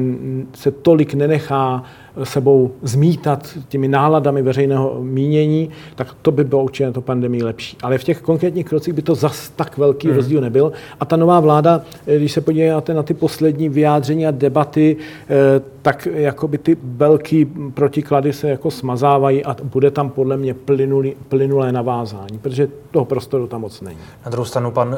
se 0.55 0.71
tolik 0.71 1.13
nenechá 1.13 1.83
sebou 2.23 2.71
zmítat 2.81 3.57
těmi 3.67 3.87
náladami 3.87 4.41
veřejného 4.41 4.97
mínění, 5.01 5.69
tak 5.95 6.15
to 6.21 6.31
by 6.31 6.43
bylo 6.43 6.63
určitě 6.63 6.85
na 6.85 6.91
to 6.91 7.01
pandemii 7.01 7.43
lepší. 7.43 7.77
Ale 7.83 7.97
v 7.97 8.03
těch 8.03 8.21
konkrétních 8.21 8.65
krocích 8.65 8.93
by 8.93 9.01
to 9.01 9.15
zas 9.15 9.49
tak 9.49 9.77
velký 9.77 10.07
hmm. 10.07 10.15
rozdíl 10.15 10.41
nebyl. 10.41 10.71
A 10.99 11.05
ta 11.05 11.15
nová 11.15 11.39
vláda, 11.39 11.81
když 12.05 12.31
se 12.31 12.41
podíváte 12.41 12.93
na 12.93 13.03
ty 13.03 13.13
poslední 13.13 13.69
vyjádření 13.69 14.27
a 14.27 14.31
debaty, 14.31 14.97
eh, 14.97 15.61
tak 15.81 16.07
jakoby 16.13 16.57
ty 16.57 16.77
velký 16.83 17.45
protiklady 17.73 18.33
se 18.33 18.49
jako 18.49 18.71
smazávají 18.71 19.45
a 19.45 19.55
bude 19.63 19.91
tam 19.91 20.09
podle 20.09 20.37
mě 20.37 20.53
plynulý, 20.53 21.15
plynulé 21.29 21.71
navázání, 21.71 22.39
protože 22.39 22.67
toho 22.91 23.05
prostoru 23.05 23.47
tam 23.47 23.61
moc 23.61 23.81
není. 23.81 23.99
Na 24.25 24.31
druhou 24.31 24.45
stranu 24.45 24.71
pan 24.71 24.89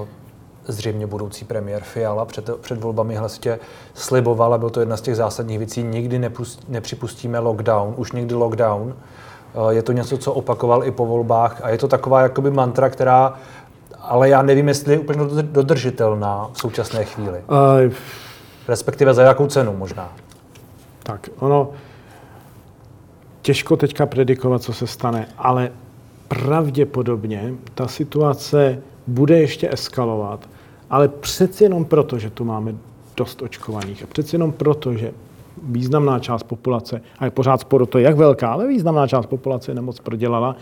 uh 0.00 0.21
zřejmě 0.66 1.06
budoucí 1.06 1.44
premiér 1.44 1.82
Fiala 1.82 2.24
před, 2.24 2.50
před 2.60 2.80
volbami 2.80 3.16
hlasitě 3.16 3.58
sliboval, 3.94 4.54
a 4.54 4.58
byl 4.58 4.70
to 4.70 4.80
jedna 4.80 4.96
z 4.96 5.00
těch 5.00 5.16
zásadních 5.16 5.58
věcí, 5.58 5.82
nikdy 5.82 6.18
nepust, 6.18 6.68
nepřipustíme 6.68 7.38
lockdown, 7.38 7.94
už 7.96 8.12
nikdy 8.12 8.34
lockdown. 8.34 8.94
Eh, 9.54 9.74
je 9.74 9.82
to 9.82 9.92
něco, 9.92 10.18
co 10.18 10.32
opakoval 10.32 10.84
i 10.84 10.90
po 10.90 11.06
volbách 11.06 11.60
a 11.62 11.70
je 11.70 11.78
to 11.78 11.88
taková 11.88 12.20
jakoby 12.20 12.50
mantra, 12.50 12.90
která, 12.90 13.34
ale 14.00 14.28
já 14.28 14.42
nevím, 14.42 14.68
jestli 14.68 14.92
je 14.92 14.98
úplně 14.98 15.42
dodržitelná 15.42 16.50
v 16.52 16.58
současné 16.58 17.04
chvíli. 17.04 17.40
Respektive 18.68 19.14
za 19.14 19.22
jakou 19.22 19.46
cenu 19.46 19.76
možná. 19.76 20.12
Tak, 21.02 21.28
ono 21.38 21.70
těžko 23.42 23.76
teďka 23.76 24.06
predikovat, 24.06 24.62
co 24.62 24.72
se 24.72 24.86
stane, 24.86 25.28
ale 25.38 25.70
pravděpodobně 26.28 27.54
ta 27.74 27.88
situace 27.88 28.82
bude 29.06 29.40
ještě 29.40 29.72
eskalovat, 29.72 30.48
ale 30.92 31.08
přeci 31.08 31.64
jenom 31.64 31.84
proto, 31.84 32.18
že 32.18 32.30
tu 32.30 32.44
máme 32.44 32.74
dost 33.16 33.42
očkovaných 33.42 34.02
a 34.02 34.06
přeci 34.06 34.34
jenom 34.34 34.52
proto, 34.52 34.94
že 34.94 35.12
významná 35.62 36.18
část 36.18 36.42
populace, 36.42 37.00
a 37.18 37.24
je 37.24 37.30
pořád 37.30 37.60
sporo 37.60 37.86
to, 37.86 37.98
jak 37.98 38.16
velká, 38.16 38.52
ale 38.52 38.68
významná 38.68 39.06
část 39.06 39.26
populace 39.26 39.74
nemoc 39.74 40.00
prodělala, 40.00 40.56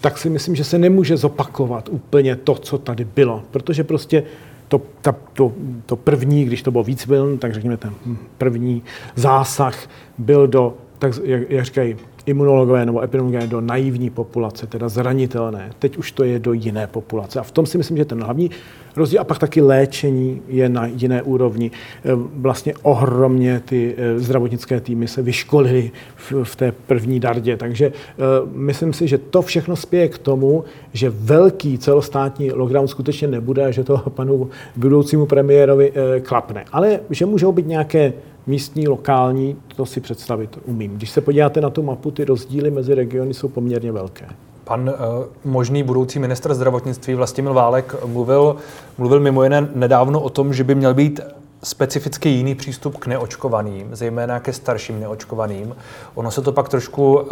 tak 0.00 0.18
si 0.18 0.30
myslím, 0.30 0.56
že 0.56 0.64
se 0.64 0.78
nemůže 0.78 1.16
zopakovat 1.16 1.88
úplně 1.88 2.36
to, 2.36 2.54
co 2.54 2.78
tady 2.78 3.04
bylo. 3.04 3.42
Protože 3.50 3.84
prostě 3.84 4.22
to, 4.68 4.82
ta, 5.00 5.14
to, 5.32 5.52
to 5.86 5.96
první, 5.96 6.44
když 6.44 6.62
to 6.62 6.70
bylo 6.70 6.84
víc 6.84 7.06
vln, 7.06 7.38
tak 7.38 7.54
řekněme 7.54 7.76
ten 7.76 7.94
první 8.38 8.82
zásah 9.14 9.88
byl 10.18 10.46
do, 10.46 10.74
tak, 10.98 11.12
jak, 11.24 11.50
jak 11.50 11.64
říkají 11.64 11.96
imunologové 12.26 12.86
nebo 12.86 13.02
epidemiologové 13.02 13.46
do 13.46 13.60
naivní 13.60 14.10
populace, 14.10 14.66
teda 14.66 14.88
zranitelné. 14.88 15.70
Teď 15.78 15.96
už 15.96 16.12
to 16.12 16.24
je 16.24 16.38
do 16.38 16.52
jiné 16.52 16.86
populace. 16.86 17.40
A 17.40 17.42
v 17.42 17.50
tom 17.50 17.66
si 17.66 17.78
myslím, 17.78 17.96
že 17.96 18.04
ten 18.04 18.22
hlavní 18.22 18.50
rozdíl. 18.96 19.20
A 19.20 19.24
pak 19.24 19.38
taky 19.38 19.60
léčení 19.60 20.42
je 20.48 20.68
na 20.68 20.86
jiné 20.86 21.22
úrovni. 21.22 21.70
E, 21.70 21.70
vlastně 22.14 22.74
ohromně 22.82 23.60
ty 23.64 23.94
e, 23.98 24.18
zdravotnické 24.18 24.80
týmy 24.80 25.08
se 25.08 25.22
vyškolily 25.22 25.90
v, 26.16 26.56
té 26.56 26.72
první 26.72 27.20
dardě. 27.20 27.56
Takže 27.56 27.88
uh, 27.88 28.52
myslím 28.52 28.92
si, 28.92 29.08
že 29.08 29.18
to 29.18 29.42
všechno 29.42 29.76
spěje 29.76 30.08
k 30.08 30.18
tomu, 30.18 30.64
že 30.92 31.10
velký 31.10 31.78
celostátní 31.78 32.52
lockdown 32.52 32.88
skutečně 32.88 33.28
nebude 33.28 33.66
a 33.66 33.70
že 33.70 33.84
to 33.84 33.98
panu 34.14 34.50
budoucímu 34.76 35.26
premiérovi 35.26 35.92
klapne. 36.22 36.64
Ale 36.72 37.00
že 37.10 37.26
můžou 37.26 37.52
být 37.52 37.66
nějaké 37.66 38.12
místní, 38.46 38.88
lokální, 38.88 39.56
to 39.76 39.86
si 39.86 40.00
představit 40.00 40.58
umím. 40.64 40.96
Když 40.96 41.10
se 41.10 41.20
podíváte 41.20 41.60
na 41.60 41.70
tu 41.70 41.82
mapu, 41.82 42.10
ty 42.10 42.24
rozdíly 42.24 42.70
mezi 42.70 42.94
regiony 42.94 43.34
jsou 43.34 43.48
poměrně 43.48 43.92
velké. 43.92 44.26
Pan 44.66 44.88
uh, 44.88 45.24
možný 45.44 45.82
budoucí 45.82 46.18
minister 46.18 46.54
zdravotnictví 46.54 47.14
Vlastimil 47.14 47.54
Válek 47.54 47.94
mluvil, 48.06 48.56
mluvil 48.98 49.20
mimo 49.20 49.42
jiné 49.42 49.68
nedávno 49.74 50.20
o 50.20 50.30
tom, 50.30 50.54
že 50.54 50.64
by 50.64 50.74
měl 50.74 50.94
být 50.94 51.20
specificky 51.62 52.28
jiný 52.28 52.54
přístup 52.54 52.96
k 52.96 53.06
neočkovaným, 53.06 53.96
zejména 53.96 54.40
ke 54.40 54.52
starším 54.52 55.00
neočkovaným. 55.00 55.76
Ono 56.14 56.30
se 56.30 56.42
to 56.42 56.52
pak 56.52 56.68
trošku 56.68 57.14
uh, 57.14 57.26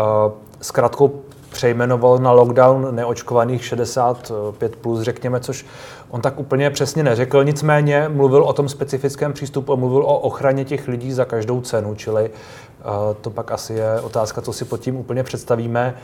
zkrátkou 0.61 1.21
přejmenoval 1.51 2.19
na 2.19 2.33
lockdown 2.33 2.95
neočkovaných 2.95 3.63
65+, 3.63 4.53
plus, 4.81 5.01
řekněme, 5.01 5.41
což 5.41 5.67
on 6.11 6.21
tak 6.21 6.41
úplně 6.41 6.71
přesně 6.71 7.03
neřekl. 7.03 7.45
Nicméně 7.45 8.09
mluvil 8.09 8.43
o 8.43 8.53
tom 8.53 8.69
specifickém 8.69 9.33
přístupu 9.33 9.73
a 9.73 9.77
mluvil 9.77 10.03
o 10.03 10.19
ochraně 10.19 10.65
těch 10.65 10.89
lidí 10.89 11.13
za 11.13 11.25
každou 11.25 11.61
cenu, 11.61 11.95
čili 11.95 12.31
uh, 12.31 13.15
to 13.21 13.31
pak 13.31 13.53
asi 13.53 13.73
je 13.73 14.01
otázka, 14.01 14.43
co 14.43 14.53
si 14.53 14.65
pod 14.65 14.81
tím 14.81 14.97
úplně 14.97 15.23
představíme. 15.23 15.95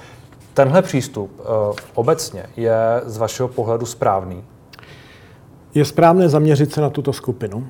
Tenhle 0.54 0.82
přístup 0.82 1.40
uh, 1.40 1.46
obecně 1.94 2.46
je 2.56 2.74
z 3.04 3.16
vašeho 3.16 3.48
pohledu 3.48 3.86
správný? 3.86 4.44
Je 5.74 5.84
správné 5.84 6.28
zaměřit 6.28 6.72
se 6.72 6.80
na 6.80 6.90
tuto 6.90 7.12
skupinu, 7.12 7.66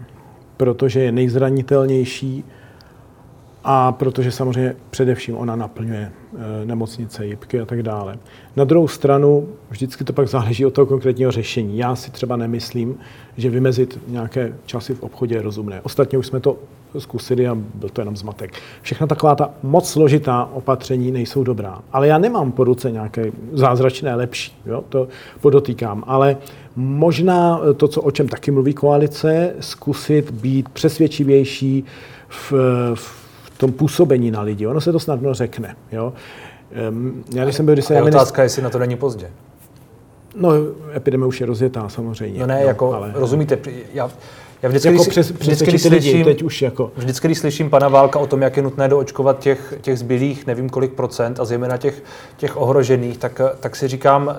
protože 0.57 1.01
je 1.01 1.13
nejzranitelnější 1.13 2.45
a 3.65 3.93
protože 3.93 4.33
samozřejmě 4.33 4.77
především 4.91 5.37
ona 5.37 5.57
naplňuje 5.57 6.13
e, 6.63 6.67
nemocnice, 6.67 7.27
jipky 7.27 7.61
a 7.61 7.67
tak 7.67 7.83
dále. 7.83 8.19
Na 8.57 8.65
druhou 8.65 8.89
stranu 8.89 9.49
vždycky 9.71 10.05
to 10.05 10.13
pak 10.13 10.29
záleží 10.29 10.67
od 10.67 10.75
toho 10.75 10.87
konkrétního 10.87 11.31
řešení. 11.31 11.79
Já 11.79 11.97
si 11.97 12.11
třeba 12.11 12.37
nemyslím, 12.37 12.99
že 13.37 13.51
vymezit 13.51 13.99
nějaké 14.09 14.55
časy 14.67 14.95
v 14.95 15.03
obchodě 15.03 15.35
je 15.35 15.43
rozumné. 15.43 15.81
Ostatně 15.81 16.19
už 16.19 16.27
jsme 16.27 16.41
to 16.41 16.57
zkusili 16.99 17.49
a 17.49 17.55
byl 17.75 17.89
to 17.89 18.01
jenom 18.01 18.17
zmatek. 18.17 18.53
Všechna 18.83 19.07
taková 19.07 19.35
ta 19.35 19.51
moc 19.63 19.91
složitá 19.91 20.49
opatření 20.53 21.11
nejsou 21.11 21.45
dobrá. 21.45 21.79
Ale 21.93 22.09
já 22.09 22.19
nemám 22.19 22.53
po 22.53 22.65
ruce 22.65 22.91
nějaké 22.91 23.33
zázračné 23.53 24.15
lepší, 24.15 24.57
jo? 24.67 24.85
to 24.89 25.09
podotýkám. 25.41 26.05
Ale 26.07 26.37
možná 26.77 27.61
to, 27.77 27.89
co, 27.89 28.03
o 28.03 28.11
čem 28.11 28.29
taky 28.29 28.51
mluví 28.51 28.75
koalice, 28.75 29.55
zkusit 29.61 30.31
být 30.31 30.69
přesvědčivější 30.69 31.85
v, 32.29 32.53
v 32.95 33.20
tom 33.61 33.73
působení 33.73 34.31
na 34.31 34.43
lidi. 34.43 34.67
Ono 34.67 34.81
se 34.81 34.93
to 34.93 35.01
snadno 35.01 35.35
řekne. 35.35 35.77
Jo? 35.93 36.13
Já, 37.35 37.45
když 37.45 37.57
jsem 37.57 37.67
byl, 37.67 37.75
když 37.75 37.85
se 37.85 38.03
otázka, 38.03 38.43
jestli 38.43 38.63
na 38.63 38.71
to 38.71 38.79
není 38.79 38.97
pozdě. 38.97 39.31
No, 40.37 40.51
epidemie 40.97 41.27
už 41.27 41.41
je 41.41 41.47
rozjetá 41.47 41.89
samozřejmě. 41.89 42.41
No 42.41 42.47
ne, 42.47 42.61
no, 42.61 42.67
jako, 42.67 42.95
ale, 42.95 43.13
rozumíte, 43.15 43.59
já, 43.95 44.11
já 44.63 44.69
vždycky, 44.69 44.89
jako 44.89 45.03
když, 45.03 45.09
přes, 45.09 45.31
vždycky, 45.31 45.67
když 45.67 45.83
slyším, 45.83 46.25
teď 46.25 46.43
už 46.43 46.63
jako... 46.63 46.93
vždycky, 46.97 47.29
když 47.29 47.39
slyším 47.39 47.71
pana 47.71 47.89
Válka 47.89 48.19
o 48.19 48.27
tom, 48.27 48.43
jak 48.43 48.57
je 48.57 48.63
nutné 48.63 48.89
doočkovat 48.89 49.39
těch, 49.39 49.75
těch 49.81 49.99
zbylých 49.99 50.47
nevím 50.47 50.69
kolik 50.69 50.93
procent 50.93 51.41
a 51.41 51.45
zejména 51.45 51.77
těch, 51.77 52.03
těch 52.37 52.57
ohrožených, 52.57 53.19
tak, 53.19 53.41
tak 53.61 53.77
si 53.77 53.89
říkám, 53.89 54.37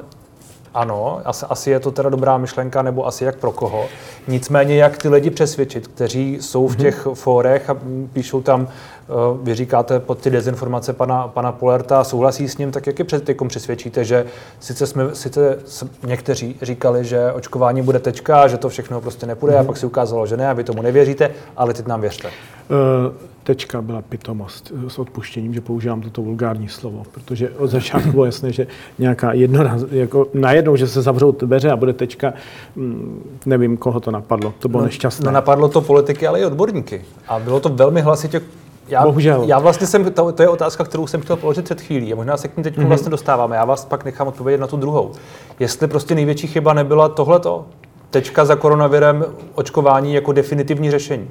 ano, 0.74 1.22
asi, 1.26 1.46
asi 1.50 1.70
je 1.70 1.80
to 1.80 1.92
teda 1.92 2.10
dobrá 2.10 2.38
myšlenka, 2.38 2.82
nebo 2.82 3.08
asi 3.08 3.24
jak 3.24 3.36
pro 3.36 3.52
koho. 3.52 3.86
Nicméně, 4.28 4.76
jak 4.76 4.98
ty 4.98 5.10
lidi 5.10 5.30
přesvědčit, 5.30 5.88
kteří 5.88 6.38
jsou 6.42 6.68
v 6.68 6.72
mhm. 6.72 6.82
těch 6.82 7.08
fórech 7.14 7.70
a 7.70 7.78
píšou 8.14 8.42
tam, 8.42 8.68
eh, 8.68 9.14
vy 9.44 9.56
říkáte 9.56 10.00
pod 10.00 10.18
ty 10.18 10.30
dezinformace 10.30 10.94
pana, 10.94 11.28
pana 11.28 11.52
Polerta, 11.52 12.04
souhlasí 12.04 12.50
s 12.50 12.58
ním, 12.58 12.72
tak 12.72 12.88
jak 12.88 13.00
je 13.00 13.06
před 13.06 13.24
tykom 13.24 13.48
přesvědčíte, 13.48 14.04
že 14.04 14.26
sice, 14.60 14.88
jsme, 14.88 15.16
sice 15.16 15.60
někteří 16.04 16.56
říkali, 16.62 17.06
že 17.06 17.32
očkování 17.32 17.82
bude 17.82 18.00
tečka, 18.00 18.48
že 18.48 18.58
to 18.58 18.70
všechno 18.70 19.02
prostě 19.02 19.26
nepůjde, 19.26 19.54
mm-hmm. 19.54 19.60
a 19.60 19.62
mhm. 19.62 19.68
pak 19.68 19.78
si 19.78 19.86
ukázalo, 19.86 20.28
že 20.28 20.38
ne, 20.38 20.50
a 20.50 20.54
vy 20.54 20.64
tomu 20.64 20.82
nevěříte, 20.82 21.32
ale 21.58 21.74
teď 21.74 21.88
nám 21.88 22.02
věřte. 22.02 22.28
Uh, 22.28 23.31
tečka 23.44 23.82
byla 23.82 24.02
pitomost 24.02 24.72
s 24.88 25.00
odpuštěním, 25.00 25.54
že 25.54 25.62
používám 25.62 26.02
toto 26.02 26.22
vulgární 26.22 26.68
slovo, 26.68 27.04
protože 27.12 27.50
od 27.50 27.68
začátku 27.68 28.12
bylo 28.12 28.26
jasné, 28.26 28.52
že 28.52 28.68
nějaká 29.00 29.34
jednoraz, 29.34 29.82
jako 29.92 30.28
najednou, 30.34 30.76
že 30.76 30.88
se 30.88 31.02
zavřou 31.02 31.32
dveře 31.32 31.72
a 31.72 31.76
bude 31.76 31.94
tečka, 31.94 32.34
mm, 32.76 33.40
nevím, 33.46 33.78
koho 33.78 34.00
to 34.00 34.12
napadlo, 34.12 34.54
to 34.60 34.68
bylo 34.68 34.82
no, 34.82 34.86
nešťastné. 34.86 35.26
No 35.26 35.32
napadlo 35.32 35.70
to 35.70 35.82
politiky, 35.82 36.28
ale 36.28 36.40
i 36.40 36.46
odborníky. 36.46 37.02
A 37.28 37.40
bylo 37.40 37.60
to 37.60 37.70
velmi 37.70 38.02
hlasitě 38.02 38.42
já, 38.88 39.04
Bohužel. 39.04 39.44
Já 39.44 39.60
vlastně 39.60 39.88
jsem, 39.88 40.12
to, 40.12 40.32
to 40.32 40.44
je 40.44 40.50
otázka, 40.50 40.84
kterou 40.84 41.08
jsem 41.08 41.22
chtěl 41.22 41.36
položit 41.36 41.66
před 41.66 41.82
chvílí 41.82 42.14
a 42.14 42.16
možná 42.16 42.38
se 42.38 42.48
k 42.48 42.58
ní 42.58 42.64
teď 42.64 42.78
mm-hmm. 42.78 42.88
vlastně 42.88 43.10
dostáváme. 43.10 43.56
Já 43.56 43.66
vás 43.66 43.86
pak 43.86 44.06
nechám 44.06 44.28
odpovědět 44.28 44.62
na 44.62 44.68
tu 44.68 44.78
druhou. 44.78 45.12
Jestli 45.60 45.88
prostě 45.88 46.16
největší 46.16 46.48
chyba 46.48 46.74
nebyla 46.74 47.10
tohleto, 47.10 47.66
tečka 48.12 48.46
za 48.46 48.56
koronavirem, 48.56 49.26
očkování 49.56 50.14
jako 50.14 50.32
definitivní 50.32 50.92
řešení. 50.92 51.28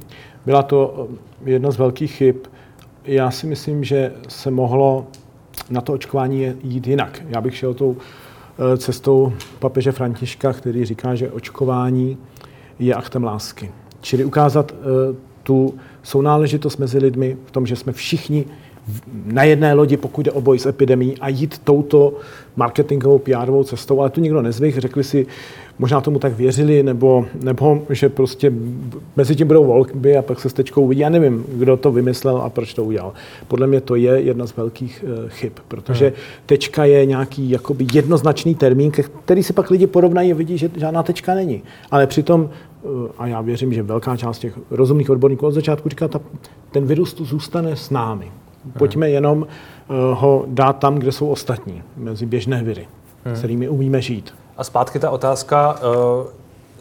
Byla 0.46 0.62
to 0.62 1.08
eh, 1.46 1.50
jedna 1.50 1.70
z 1.70 1.78
velkých 1.78 2.12
chyb. 2.12 2.36
Já 3.04 3.30
si 3.30 3.46
myslím, 3.46 3.84
že 3.84 4.12
se 4.28 4.50
mohlo 4.50 5.06
na 5.70 5.80
to 5.80 5.92
očkování 5.92 6.52
jít 6.62 6.86
jinak. 6.86 7.22
Já 7.28 7.40
bych 7.40 7.56
šel 7.56 7.74
tou 7.74 7.96
eh, 7.96 8.76
cestou 8.76 9.32
papeže 9.58 9.92
Františka, 9.92 10.52
který 10.52 10.84
říká, 10.84 11.14
že 11.14 11.30
očkování 11.30 12.18
je 12.78 12.94
aktem 12.94 13.24
lásky. 13.24 13.70
Čili 14.00 14.24
ukázat 14.24 14.72
eh, 14.72 15.16
tu 15.42 15.74
sounáležitost 16.02 16.76
mezi 16.76 16.98
lidmi 16.98 17.36
v 17.46 17.50
tom, 17.50 17.66
že 17.66 17.76
jsme 17.76 17.92
všichni 17.92 18.44
na 19.24 19.42
jedné 19.42 19.74
lodi, 19.74 19.96
pokud 19.96 20.22
jde 20.22 20.32
o 20.32 20.40
boj 20.40 20.58
s 20.58 20.66
epidemí 20.66 21.16
a 21.20 21.28
jít 21.28 21.58
touto 21.58 22.14
marketingovou 22.56 23.18
pr 23.18 23.64
cestou, 23.64 24.00
ale 24.00 24.10
tu 24.10 24.20
nikdo 24.20 24.42
nezvych, 24.42 24.78
řekli 24.78 25.04
si, 25.04 25.26
možná 25.80 26.00
tomu 26.00 26.18
tak 26.18 26.32
věřili, 26.32 26.82
nebo, 26.82 27.26
nebo 27.42 27.82
že 27.90 28.08
prostě 28.08 28.52
mezi 29.16 29.36
tím 29.36 29.46
budou 29.46 29.64
volby 29.64 30.16
a 30.16 30.22
pak 30.22 30.40
se 30.40 30.48
s 30.48 30.52
tečkou 30.52 30.82
uvidí. 30.82 31.00
Já 31.00 31.08
nevím, 31.08 31.44
kdo 31.48 31.76
to 31.76 31.92
vymyslel 31.92 32.36
a 32.36 32.50
proč 32.50 32.74
to 32.74 32.84
udělal. 32.84 33.12
Podle 33.48 33.66
mě 33.66 33.80
to 33.80 33.94
je 33.94 34.10
jedna 34.20 34.46
z 34.46 34.56
velkých 34.56 35.04
uh, 35.04 35.28
chyb, 35.28 35.52
protože 35.68 36.06
hmm. 36.06 36.14
tečka 36.46 36.84
je 36.84 37.06
nějaký 37.06 37.50
jakoby 37.50 37.86
jednoznačný 37.92 38.54
termín, 38.54 38.92
který 39.24 39.42
si 39.42 39.52
pak 39.52 39.70
lidi 39.70 39.86
porovnají 39.86 40.32
a 40.32 40.34
vidí, 40.34 40.58
že 40.58 40.70
žádná 40.76 41.02
tečka 41.02 41.34
není. 41.34 41.62
Ale 41.90 42.06
přitom 42.06 42.50
eh, 42.50 42.88
a 43.18 43.26
já 43.26 43.40
věřím, 43.40 43.72
že 43.72 43.82
velká 43.82 44.16
část 44.16 44.38
těch 44.38 44.58
rozumných 44.70 45.10
odborníků 45.10 45.46
od 45.46 45.52
začátku 45.52 45.88
říká, 45.88 46.08
ta, 46.08 46.20
ten 46.70 46.86
virus 46.86 47.14
tu 47.14 47.24
zůstane 47.24 47.76
s 47.76 47.90
námi. 47.90 48.30
Pojďme 48.78 49.10
jenom 49.10 49.38
uh, 49.38 49.46
ho 50.18 50.44
dát 50.46 50.72
tam, 50.72 50.94
kde 50.94 51.12
jsou 51.12 51.28
ostatní, 51.28 51.82
mezi 51.96 52.26
běžné 52.26 52.62
viry, 52.62 52.88
hmm. 53.24 53.36
s 53.36 53.38
kterými 53.38 53.68
umíme 53.68 54.02
žít. 54.02 54.34
A 54.56 54.64
zpátky 54.64 54.98
ta 54.98 55.10
otázka, 55.10 55.78
uh, 55.82 56.26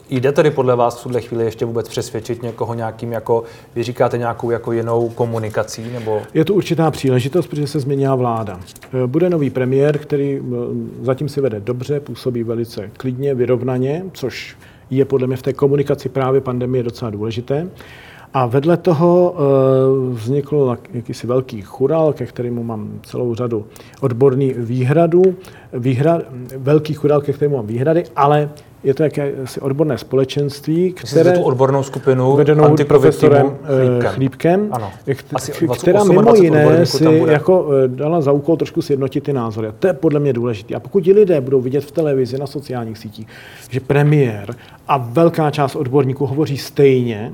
jde 0.10 0.32
tedy 0.32 0.52
podle 0.52 0.76
vás 0.76 1.00
v 1.00 1.04
tuhle 1.04 1.22
chvíli 1.22 1.46
ještě 1.46 1.66
vůbec 1.66 1.90
přesvědčit 1.90 2.44
někoho 2.44 2.74
nějakým, 2.74 3.12
jako 3.12 3.44
vy 3.76 3.84
říkáte, 3.84 4.18
nějakou 4.18 4.52
jako 4.52 4.72
jinou 4.72 5.10
komunikací? 5.10 5.92
Nebo... 5.94 6.22
Je 6.34 6.46
to 6.46 6.54
určitá 6.54 6.92
příležitost, 6.92 7.48
protože 7.48 7.68
se 7.68 7.80
změnila 7.80 8.16
vláda. 8.16 8.60
Eh, 9.04 9.08
bude 9.08 9.30
nový 9.30 9.50
premiér, 9.50 9.98
který 9.98 10.42
zatím 11.02 11.30
si 11.30 11.42
vede 11.42 11.60
dobře, 11.60 12.00
působí 12.00 12.44
velice 12.44 12.90
klidně, 12.98 13.36
vyrovnaně, 13.36 14.04
což 14.14 14.58
je 14.90 15.06
podle 15.06 15.28
mě 15.28 15.36
v 15.36 15.42
té 15.42 15.54
komunikaci 15.54 16.10
právě 16.10 16.42
pandemie 16.42 16.84
docela 16.84 17.12
důležité. 17.12 17.70
A 18.34 18.46
vedle 18.46 18.78
toho 18.78 19.32
uh, 19.32 20.16
vznikl 20.16 20.78
jakýsi 20.94 21.28
velký 21.28 21.62
chural, 21.62 22.14
ke 22.14 22.26
kterému 22.26 22.64
mám 22.64 23.00
celou 23.04 23.36
řadu 23.36 23.66
odborných 24.02 24.58
výhradů, 24.58 25.22
výhrad, 25.74 26.22
velký 26.58 26.94
chural, 26.94 27.22
ke 27.22 27.34
kterému 27.34 27.56
mám 27.56 27.68
výhrady, 27.68 28.04
ale 28.16 28.50
je 28.84 28.94
to 28.94 29.04
jakési 29.04 29.60
odborné 29.60 29.98
společenství, 29.98 30.94
které... 30.94 31.32
tu 31.32 31.42
odbornou 31.42 31.84
skupinu 31.84 32.36
vedenou 32.36 32.76
profesorem 32.88 33.58
eh, 33.64 34.08
Chlípkem, 34.08 34.12
Chlípkem 34.14 34.70
ano. 34.72 34.92
která 35.78 36.04
mimo 36.04 36.36
jiné 36.36 36.86
si 36.86 37.24
jako 37.28 37.70
eh, 37.72 37.88
dala 37.88 38.22
za 38.22 38.32
úkol 38.32 38.58
trošku 38.58 38.82
sjednotit 38.82 39.24
ty 39.24 39.34
názory. 39.34 39.68
A 39.68 39.72
to 39.80 39.88
je 39.88 39.94
podle 39.94 40.20
mě 40.20 40.34
důležité. 40.34 40.76
A 40.76 40.80
pokud 40.80 41.02
ti 41.02 41.14
lidé 41.14 41.42
budou 41.42 41.62
vidět 41.62 41.82
v 41.82 41.92
televizi, 41.92 42.38
na 42.38 42.48
sociálních 42.48 42.98
sítích, 42.98 43.28
že 43.70 43.80
premiér 43.80 44.56
a 44.88 44.98
velká 44.98 45.52
část 45.52 45.76
odborníků 45.76 46.26
hovoří 46.26 46.58
stejně, 46.58 47.34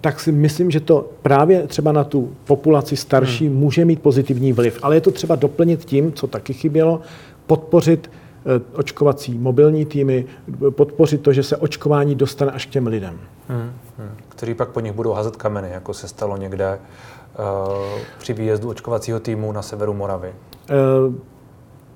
tak 0.00 0.20
si 0.20 0.32
myslím, 0.32 0.70
že 0.70 0.80
to 0.80 1.10
právě 1.22 1.66
třeba 1.66 1.92
na 1.92 2.04
tu 2.04 2.32
populaci 2.44 2.96
starší 2.96 3.46
hmm. 3.46 3.56
může 3.56 3.84
mít 3.84 4.02
pozitivní 4.02 4.52
vliv. 4.52 4.78
Ale 4.82 4.96
je 4.96 5.00
to 5.00 5.10
třeba 5.10 5.36
doplnit 5.36 5.84
tím, 5.84 6.12
co 6.12 6.26
taky 6.26 6.52
chybělo, 6.52 7.00
podpořit 7.46 8.10
eh, 8.10 8.60
očkovací 8.78 9.38
mobilní 9.38 9.84
týmy, 9.84 10.24
podpořit 10.70 11.22
to, 11.22 11.32
že 11.32 11.42
se 11.42 11.56
očkování 11.56 12.14
dostane 12.14 12.52
až 12.52 12.66
k 12.66 12.70
těm 12.70 12.86
lidem. 12.86 13.20
Hmm. 13.48 13.72
Hmm. 13.98 14.10
Kteří 14.28 14.54
pak 14.54 14.68
po 14.68 14.80
nich 14.80 14.92
budou 14.92 15.12
házet 15.12 15.36
kameny, 15.36 15.68
jako 15.70 15.94
se 15.94 16.08
stalo 16.08 16.36
někde 16.36 16.78
uh, 16.78 18.00
při 18.18 18.32
výjezdu 18.32 18.68
očkovacího 18.68 19.20
týmu 19.20 19.52
na 19.52 19.62
severu 19.62 19.94
Moravy. 19.94 20.28
Uh, 20.28 21.14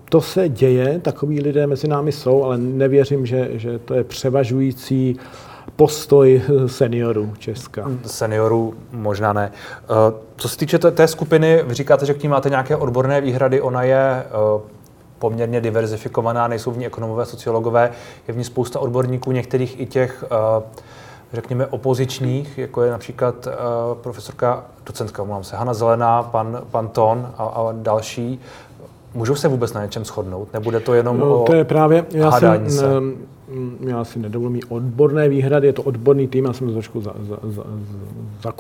to 0.09 0.21
se 0.21 0.49
děje, 0.49 0.99
takový 0.99 1.41
lidé 1.41 1.67
mezi 1.67 1.89
námi 1.89 2.13
jsou, 2.13 2.45
ale 2.45 2.59
nevěřím, 2.59 3.27
že, 3.27 3.51
že 3.53 3.79
to 3.79 3.95
je 3.95 4.05
převažující 4.05 5.15
uh, 5.15 5.52
postoj 5.77 6.43
seniorů 6.67 7.33
Česka? 7.39 7.91
Seniorů 8.07 8.75
možná 8.93 9.33
ne. 9.33 9.53
Eh, 9.85 9.87
co 10.37 10.49
se 10.49 10.57
týče 10.57 10.79
té 10.79 11.09
skupiny, 11.09 11.63
vy 11.67 11.75
říkáte, 11.75 12.07
že 12.07 12.15
k 12.15 12.23
ní 12.23 12.29
máte 12.29 12.51
nějaké 12.51 12.77
odborné 12.77 13.21
výhrady, 13.21 13.61
ona 13.61 13.83
je 13.83 14.25
eh, 14.27 14.61
poměrně 15.19 15.61
diverzifikovaná, 15.61 16.49
nejsou 16.49 16.71
v 16.71 16.79
ní 16.79 16.87
ekonomové, 16.87 17.27
sociologové, 17.27 17.91
je 18.29 18.35
v 18.35 18.37
ní 18.37 18.45
spousta 18.45 18.81
odborníků, 18.81 19.33
některých 19.33 19.81
i 19.81 19.87
těch, 19.87 20.25
eh, 20.25 20.63
řekněme, 21.33 21.67
opozičních, 21.67 22.59
jako 22.59 22.83
je 22.83 22.91
například 22.91 23.49
profesorka, 23.95 24.65
docentka, 24.87 25.25
mluvám 25.25 25.45
se, 25.45 25.57
Hanna 25.57 25.75
Zelená, 25.75 26.23
pan, 26.23 26.63
pan 26.71 26.89
Ton 26.89 27.31
a, 27.39 27.45
a 27.45 27.73
další. 27.73 28.41
Můžou 29.15 29.35
se 29.35 29.49
vůbec 29.49 29.73
na 29.73 29.83
něčem 29.83 30.05
shodnout? 30.05 30.53
Nebude 30.53 30.81
to 30.81 30.95
jenom 30.95 31.19
no, 31.19 31.43
o 31.43 31.45
to 31.45 31.55
je 31.55 31.65
právě, 31.65 32.05
já 32.11 32.33
jsem, 32.33 32.71
se? 32.71 32.87
Já 33.81 34.05
si 34.05 34.19
nedovolím 34.19 34.61
odborné 34.69 35.29
výhrady, 35.29 35.67
je 35.67 35.73
to 35.73 35.83
odborný 35.83 36.29
tým, 36.29 36.45
já 36.45 36.53
jsem 36.53 36.67
to 36.67 36.73
trošku 36.73 37.01
za, 37.01 37.13
za, 37.29 37.39
za, 38.43 38.53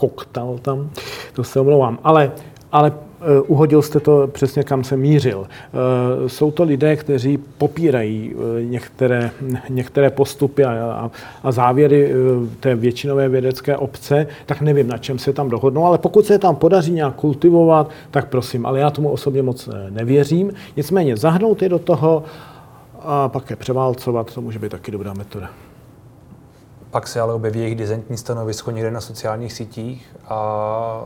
tam, 0.63 0.91
to 1.33 1.45
se 1.45 1.61
omlouvám. 1.61 1.99
Ale, 2.03 2.33
ale 2.73 2.93
Eh, 3.25 3.41
uhodil 3.41 3.83
jste 3.83 4.01
to 4.01 4.27
přesně, 4.33 4.63
kam 4.63 4.85
jsem 4.85 5.01
mířil. 5.01 5.47
Eh, 5.47 6.29
jsou 6.29 6.51
to 6.51 6.63
lidé, 6.63 6.97
kteří 6.97 7.39
popírají 7.59 8.35
eh, 8.35 8.65
některé, 8.65 9.31
některé 9.69 10.11
postupy 10.11 10.65
a, 10.65 11.11
a 11.43 11.53
závěry 11.53 12.13
té 12.61 12.75
většinové 12.75 13.29
vědecké 13.29 13.77
obce, 13.77 14.27
tak 14.47 14.61
nevím, 14.61 14.89
na 14.89 14.99
čem 14.99 15.19
se 15.19 15.33
tam 15.33 15.51
dohodnou, 15.51 15.85
ale 15.85 15.99
pokud 15.99 16.27
se 16.27 16.39
tam 16.39 16.57
podaří 16.57 16.93
nějak 16.93 17.15
kultivovat, 17.15 17.91
tak 18.11 18.29
prosím, 18.29 18.67
ale 18.67 18.81
já 18.81 18.91
tomu 18.91 19.09
osobně 19.09 19.43
moc 19.43 19.69
nevěřím. 19.91 20.53
Nicméně 20.77 21.17
zahnout 21.17 21.63
je 21.63 21.69
do 21.69 21.79
toho 21.79 22.23
a 23.05 23.29
pak 23.29 23.51
je 23.51 23.57
převálcovat, 23.57 24.35
to 24.35 24.41
může 24.41 24.59
být 24.59 24.71
taky 24.71 24.91
dobrá 24.91 25.13
metoda. 25.13 25.51
Pak 26.91 27.09
se 27.09 27.21
ale 27.21 27.35
objeví 27.35 27.61
jejich 27.61 27.77
dizentní 27.77 28.17
stanovisko 28.17 28.71
někde 28.71 28.91
na 28.91 29.01
sociálních 29.01 29.53
sítích 29.53 30.17
a 30.29 31.03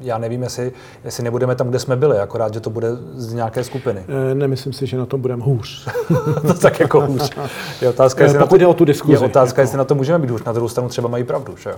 já 0.00 0.18
nevím, 0.18 0.42
jestli, 0.42 0.72
jestli 1.04 1.24
nebudeme 1.24 1.54
tam, 1.54 1.68
kde 1.68 1.78
jsme 1.78 1.96
byli, 1.96 2.18
akorát, 2.18 2.54
že 2.54 2.60
to 2.60 2.70
bude 2.70 2.88
z 3.14 3.32
nějaké 3.32 3.64
skupiny. 3.64 4.04
E, 4.30 4.34
nemyslím 4.34 4.72
si, 4.72 4.86
že 4.86 4.96
na 4.96 5.06
tom 5.06 5.20
budeme 5.20 5.42
hůř. 5.42 5.88
to 6.46 6.54
tak 6.54 6.80
jako 6.80 7.00
hůř. 7.00 7.30
Je 7.82 7.88
otázka, 7.88 8.24
jestli 8.24 8.38
Pokud 8.38 8.60
jde 8.60 8.66
o 8.66 8.74
tu 8.74 8.84
diskuzi. 8.84 9.12
Je 9.12 9.18
otázka, 9.18 9.60
jako... 9.60 9.60
jestli 9.60 9.78
na 9.78 9.84
to 9.84 9.94
můžeme 9.94 10.18
být 10.18 10.30
hůř. 10.30 10.44
Na 10.44 10.52
druhou 10.52 10.68
stranu 10.68 10.88
třeba 10.88 11.08
mají 11.08 11.24
pravdu, 11.24 11.56
že 11.56 11.70
jo? 11.70 11.76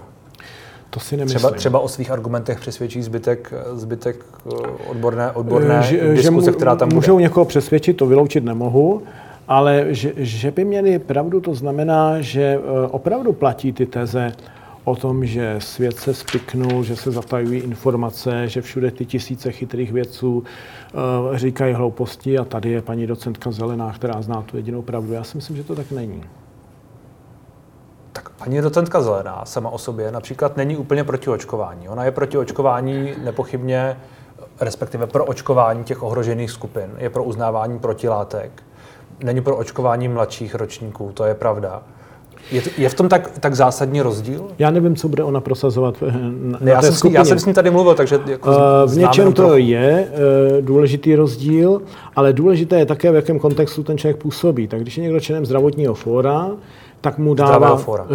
To 0.91 1.01
si 1.01 1.17
nemyslím. 1.17 1.39
Třeba, 1.39 1.51
třeba 1.51 1.79
o 1.79 1.89
svých 1.89 2.11
argumentech 2.11 2.61
přesvědčí 2.61 3.03
zbytek, 3.03 3.53
zbytek 3.73 4.25
eh, 4.47 4.51
odborné, 4.91 5.31
odborné 5.33 5.83
že, 5.83 6.15
diskuse, 6.15 6.51
že 6.51 6.53
která 6.53 6.77
tam 6.77 6.89
můžou 6.93 7.13
bude. 7.13 7.23
někoho 7.23 7.45
přesvědčit, 7.45 7.97
to 7.97 8.07
vyloučit 8.07 8.45
nemohu, 8.45 9.03
ale 9.49 9.87
že, 9.89 10.13
že 10.17 10.51
by 10.51 10.65
měli 10.65 10.99
pravdu, 10.99 11.41
to 11.41 11.55
znamená, 11.55 12.21
že 12.21 12.59
opravdu 12.91 13.33
platí 13.33 13.73
ty 13.73 13.87
teze, 13.87 14.33
o 14.89 14.97
tom, 14.97 15.27
že 15.27 15.57
svět 15.59 15.97
se 15.97 16.15
spiknul, 16.15 16.85
že 16.85 16.97
se 16.97 17.11
zatajují 17.11 17.61
informace, 17.61 18.49
že 18.49 18.63
všude 18.63 18.91
ty 18.91 19.07
tisíce 19.07 19.53
chytrých 19.53 19.93
vědců 19.93 20.39
uh, 20.39 21.37
říkají 21.37 21.75
hlouposti 21.75 22.39
a 22.39 22.45
tady 22.45 22.71
je 22.71 22.83
paní 22.83 23.07
docentka 23.07 23.51
Zelená, 23.51 23.93
která 23.93 24.23
zná 24.23 24.43
tu 24.43 24.57
jedinou 24.57 24.83
pravdu. 24.83 25.13
Já 25.13 25.25
si 25.25 25.37
myslím, 25.37 25.57
že 25.57 25.65
to 25.65 25.75
tak 25.75 25.91
není. 25.91 26.25
Tak 28.13 28.29
paní 28.29 28.61
docentka 28.61 29.01
Zelená 29.01 29.45
sama 29.45 29.71
o 29.71 29.79
sobě 29.79 30.13
například 30.13 30.57
není 30.57 30.77
úplně 30.77 31.05
proti 31.05 31.31
očkování. 31.31 31.89
Ona 31.89 32.05
je 32.05 32.11
proti 32.11 32.39
očkování 32.39 33.13
nepochybně, 33.25 33.97
respektive 34.61 35.07
pro 35.07 35.25
očkování 35.25 35.85
těch 35.85 36.03
ohrožených 36.03 36.51
skupin. 36.51 36.91
Je 36.99 37.11
pro 37.11 37.25
uznávání 37.25 37.79
protilátek. 37.79 38.63
Není 39.25 39.41
pro 39.41 39.57
očkování 39.57 40.09
mladších 40.09 40.55
ročníků, 40.55 41.11
to 41.15 41.25
je 41.25 41.35
pravda. 41.35 41.83
Je, 42.53 42.63
to, 42.63 42.71
je 42.79 42.89
v 42.89 42.95
tom 42.95 43.09
tak, 43.09 43.39
tak 43.41 43.55
zásadní 43.55 44.01
rozdíl? 44.03 44.45
Já 44.59 44.71
nevím, 44.71 44.97
co 44.97 45.09
bude 45.09 45.25
ona 45.25 45.41
prosazovat 45.41 45.95
eh, 46.03 46.13
na, 46.23 46.59
ne, 46.61 46.71
já, 46.71 46.83
jsem 46.83 46.95
skupině. 46.95 47.19
já 47.19 47.25
jsem 47.25 47.39
s 47.39 47.47
ní 47.47 47.53
tady 47.55 47.71
mluvil, 47.71 47.95
takže 47.95 48.21
jako 48.27 48.51
uh, 48.51 48.57
V 48.87 48.97
něčem 48.97 49.33
to 49.33 49.43
trochu. 49.43 49.57
je 49.57 50.09
uh, 50.11 50.65
důležitý 50.65 51.15
rozdíl, 51.15 51.83
ale 52.17 52.33
důležité 52.33 52.79
je 52.79 52.87
také, 52.87 53.13
v 53.13 53.15
jakém 53.15 53.39
kontextu 53.39 53.83
ten 53.83 53.99
člověk 53.99 54.17
působí. 54.17 54.69
Tak 54.69 54.81
když 54.81 54.99
je 54.99 55.03
někdo 55.03 55.21
členem 55.21 55.47
zdravotního 55.47 55.95
fóra, 55.95 56.51
tak 57.01 57.19
mu 57.19 57.35
dává... 57.35 57.49
Zdravého 57.49 57.77
fóra. 57.77 58.07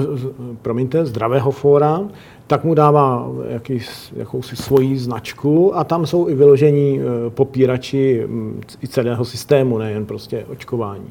Promiňte, 0.62 1.06
zdravého 1.06 1.52
fóra, 1.52 2.02
tak 2.48 2.64
mu 2.64 2.74
dává 2.74 3.28
jaký, 3.48 3.82
jakousi 4.16 4.56
svoji 4.56 4.98
značku 4.98 5.78
a 5.78 5.84
tam 5.84 6.06
jsou 6.06 6.30
i 6.30 6.36
vyložení 6.36 7.00
popírači 7.30 8.24
mm, 8.28 8.62
i 8.84 8.88
celého 8.88 9.26
systému, 9.26 9.78
nejen 9.78 10.06
prostě 10.06 10.46
očkování. 10.52 11.10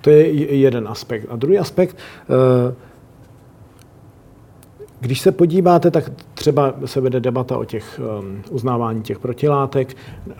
To 0.00 0.10
je 0.10 0.32
jeden 0.56 0.88
aspekt. 0.88 1.26
A 1.30 1.36
druhý 1.36 1.58
aspekt, 1.58 1.96
eh, 1.96 2.74
když 5.04 5.20
se 5.20 5.32
podíváte, 5.32 5.90
tak 5.90 6.10
třeba 6.34 6.74
se 6.84 7.00
vede 7.00 7.20
debata 7.20 7.58
o 7.58 7.64
těch 7.64 8.00
um, 8.20 8.42
uznávání 8.50 9.02
těch 9.02 9.18
protilátek. 9.18 9.96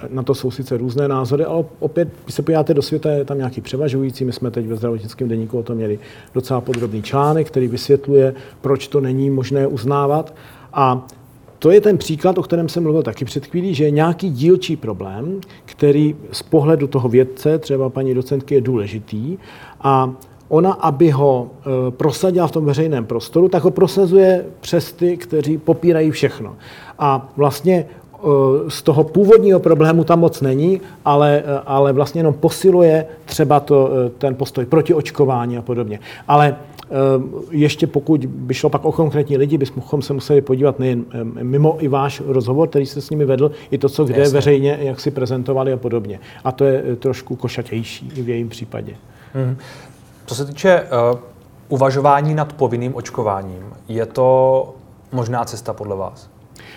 Na 0.09 0.23
to 0.23 0.35
jsou 0.35 0.51
sice 0.51 0.77
různé 0.77 1.09
názory, 1.09 1.45
ale 1.45 1.65
opět, 1.81 2.09
když 2.25 2.35
se 2.35 2.43
podíváte 2.43 2.75
do 2.75 2.83
světa, 2.83 3.11
je 3.11 3.25
tam 3.25 3.39
nějaký 3.39 3.61
převažující. 3.61 4.25
My 4.25 4.33
jsme 4.33 4.51
teď 4.51 4.67
ve 4.67 4.77
zdravotnickém 4.77 5.29
deníku 5.29 5.59
o 5.59 5.63
tom 5.63 5.77
měli 5.77 5.99
docela 6.35 6.61
podrobný 6.61 7.03
článek, 7.03 7.47
který 7.47 7.69
vysvětluje, 7.69 8.35
proč 8.61 8.89
to 8.89 9.01
není 9.01 9.31
možné 9.31 9.67
uznávat. 9.67 10.35
A 10.73 11.07
to 11.59 11.71
je 11.71 11.81
ten 11.81 11.99
příklad, 11.99 12.39
o 12.39 12.43
kterém 12.43 12.69
jsem 12.69 12.83
mluvil 12.83 13.03
taky 13.03 13.25
před 13.25 13.47
chvílí, 13.47 13.75
že 13.75 13.85
je 13.85 13.91
nějaký 13.91 14.31
dílčí 14.31 14.77
problém, 14.77 15.41
který 15.65 16.17
z 16.33 16.43
pohledu 16.43 16.87
toho 16.87 17.09
vědce, 17.09 17.59
třeba 17.59 17.89
paní 17.89 18.15
docentky, 18.15 18.55
je 18.55 18.61
důležitý 18.61 19.39
a 19.81 20.15
ona, 20.49 20.73
aby 20.73 21.11
ho 21.11 21.51
e, 21.51 21.91
prosadila 21.91 22.47
v 22.47 22.53
tom 22.53 22.65
veřejném 22.65 23.05
prostoru, 23.05 23.49
tak 23.49 23.65
ho 23.65 23.71
prosazuje 23.71 24.45
přes 24.61 24.93
ty, 24.93 25.17
kteří 25.17 25.59
popírají 25.59 26.11
všechno. 26.11 26.57
A 26.99 27.33
vlastně 27.37 27.75
e, 27.75 27.87
z 28.71 28.83
toho 28.83 29.05
původního 29.05 29.61
problému 29.61 30.05
tam 30.05 30.21
moc 30.21 30.41
není, 30.41 30.81
ale, 31.05 31.43
e, 31.47 31.59
ale 31.67 31.93
vlastně 31.93 32.19
jenom 32.19 32.35
posiluje 32.35 33.07
třeba 33.25 33.61
to, 33.61 33.91
ten 34.19 34.35
postoj 34.35 34.67
proti 34.67 34.95
očkování 34.95 35.59
a 35.59 35.63
podobně. 35.63 36.01
Ale 36.29 36.57
ještě 37.51 37.87
pokud 37.87 38.27
by 38.27 38.55
šlo 38.55 38.71
pak 38.71 38.85
o 38.85 38.93
konkrétní 38.93 39.37
lidi, 39.37 39.59
bychom 39.59 40.03
se 40.03 40.13
museli 40.13 40.41
podívat 40.41 40.79
nejen 40.79 41.05
mimo 41.43 41.77
i 41.81 41.89
váš 41.89 42.23
rozhovor, 42.27 42.69
který 42.69 42.87
jste 42.87 43.01
s 43.01 43.11
nimi 43.11 43.25
vedl, 43.25 43.51
i 43.71 43.79
to, 43.79 43.89
co 43.89 44.05
kde 44.05 44.19
Jasně. 44.19 44.35
veřejně, 44.35 44.79
jak 44.81 45.01
si 45.01 45.11
prezentovali 45.11 45.73
a 45.73 45.77
podobně. 45.77 46.21
A 46.45 46.53
to 46.53 46.65
je 46.65 46.97
trošku 46.97 47.37
košatější 47.37 48.13
i 48.17 48.23
v 48.23 48.29
jejím 48.29 48.49
případě. 48.49 48.95
Hmm. 49.35 49.57
Co 50.27 50.35
se 50.35 50.45
týče 50.45 50.83
uh, 50.83 51.19
uvažování 51.69 52.35
nad 52.35 52.53
povinným 52.53 52.95
očkováním, 52.95 53.65
je 53.89 54.07
to 54.07 54.75
možná 55.13 55.45
cesta 55.45 55.73
podle 55.73 55.97
vás? 55.97 56.31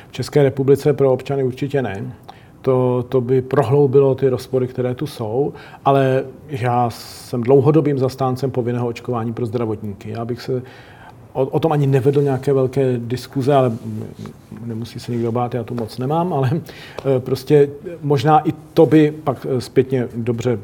V 0.10 0.12
České 0.12 0.44
republice 0.44 0.94
pro 0.94 1.14
občany 1.14 1.44
určitě 1.44 1.82
ne 1.82 2.14
to, 2.62 3.06
to 3.10 3.22
by 3.22 3.42
prohloubilo 3.42 4.16
ty 4.16 4.30
rozpory, 4.30 4.68
které 4.68 4.96
tu 4.96 5.08
jsou, 5.08 5.54
ale 5.86 6.24
já 6.50 6.90
jsem 6.90 7.44
dlouhodobým 7.44 8.00
zastáncem 8.00 8.52
povinného 8.52 8.88
očkování 8.88 9.34
pro 9.34 9.46
zdravotníky. 9.46 10.12
Já 10.12 10.26
bych 10.26 10.42
se 10.42 10.62
o, 11.34 11.46
o 11.46 11.60
tom 11.60 11.72
ani 11.72 11.88
nevedl 11.88 12.22
nějaké 12.22 12.54
velké 12.54 12.98
diskuze, 12.98 13.56
ale 13.56 13.72
nemusí 14.66 15.00
se 15.00 15.12
nikdo 15.12 15.32
bát, 15.32 15.54
já 15.54 15.64
tu 15.64 15.76
moc 15.76 15.98
nemám, 15.98 16.34
ale 16.34 16.52
e, 16.54 17.20
prostě 17.20 17.70
možná 18.02 18.50
i 18.50 18.54
to 18.74 18.86
by 18.86 19.14
pak 19.24 19.46
e, 19.50 19.62
zpětně 19.62 20.08
dobře 20.16 20.60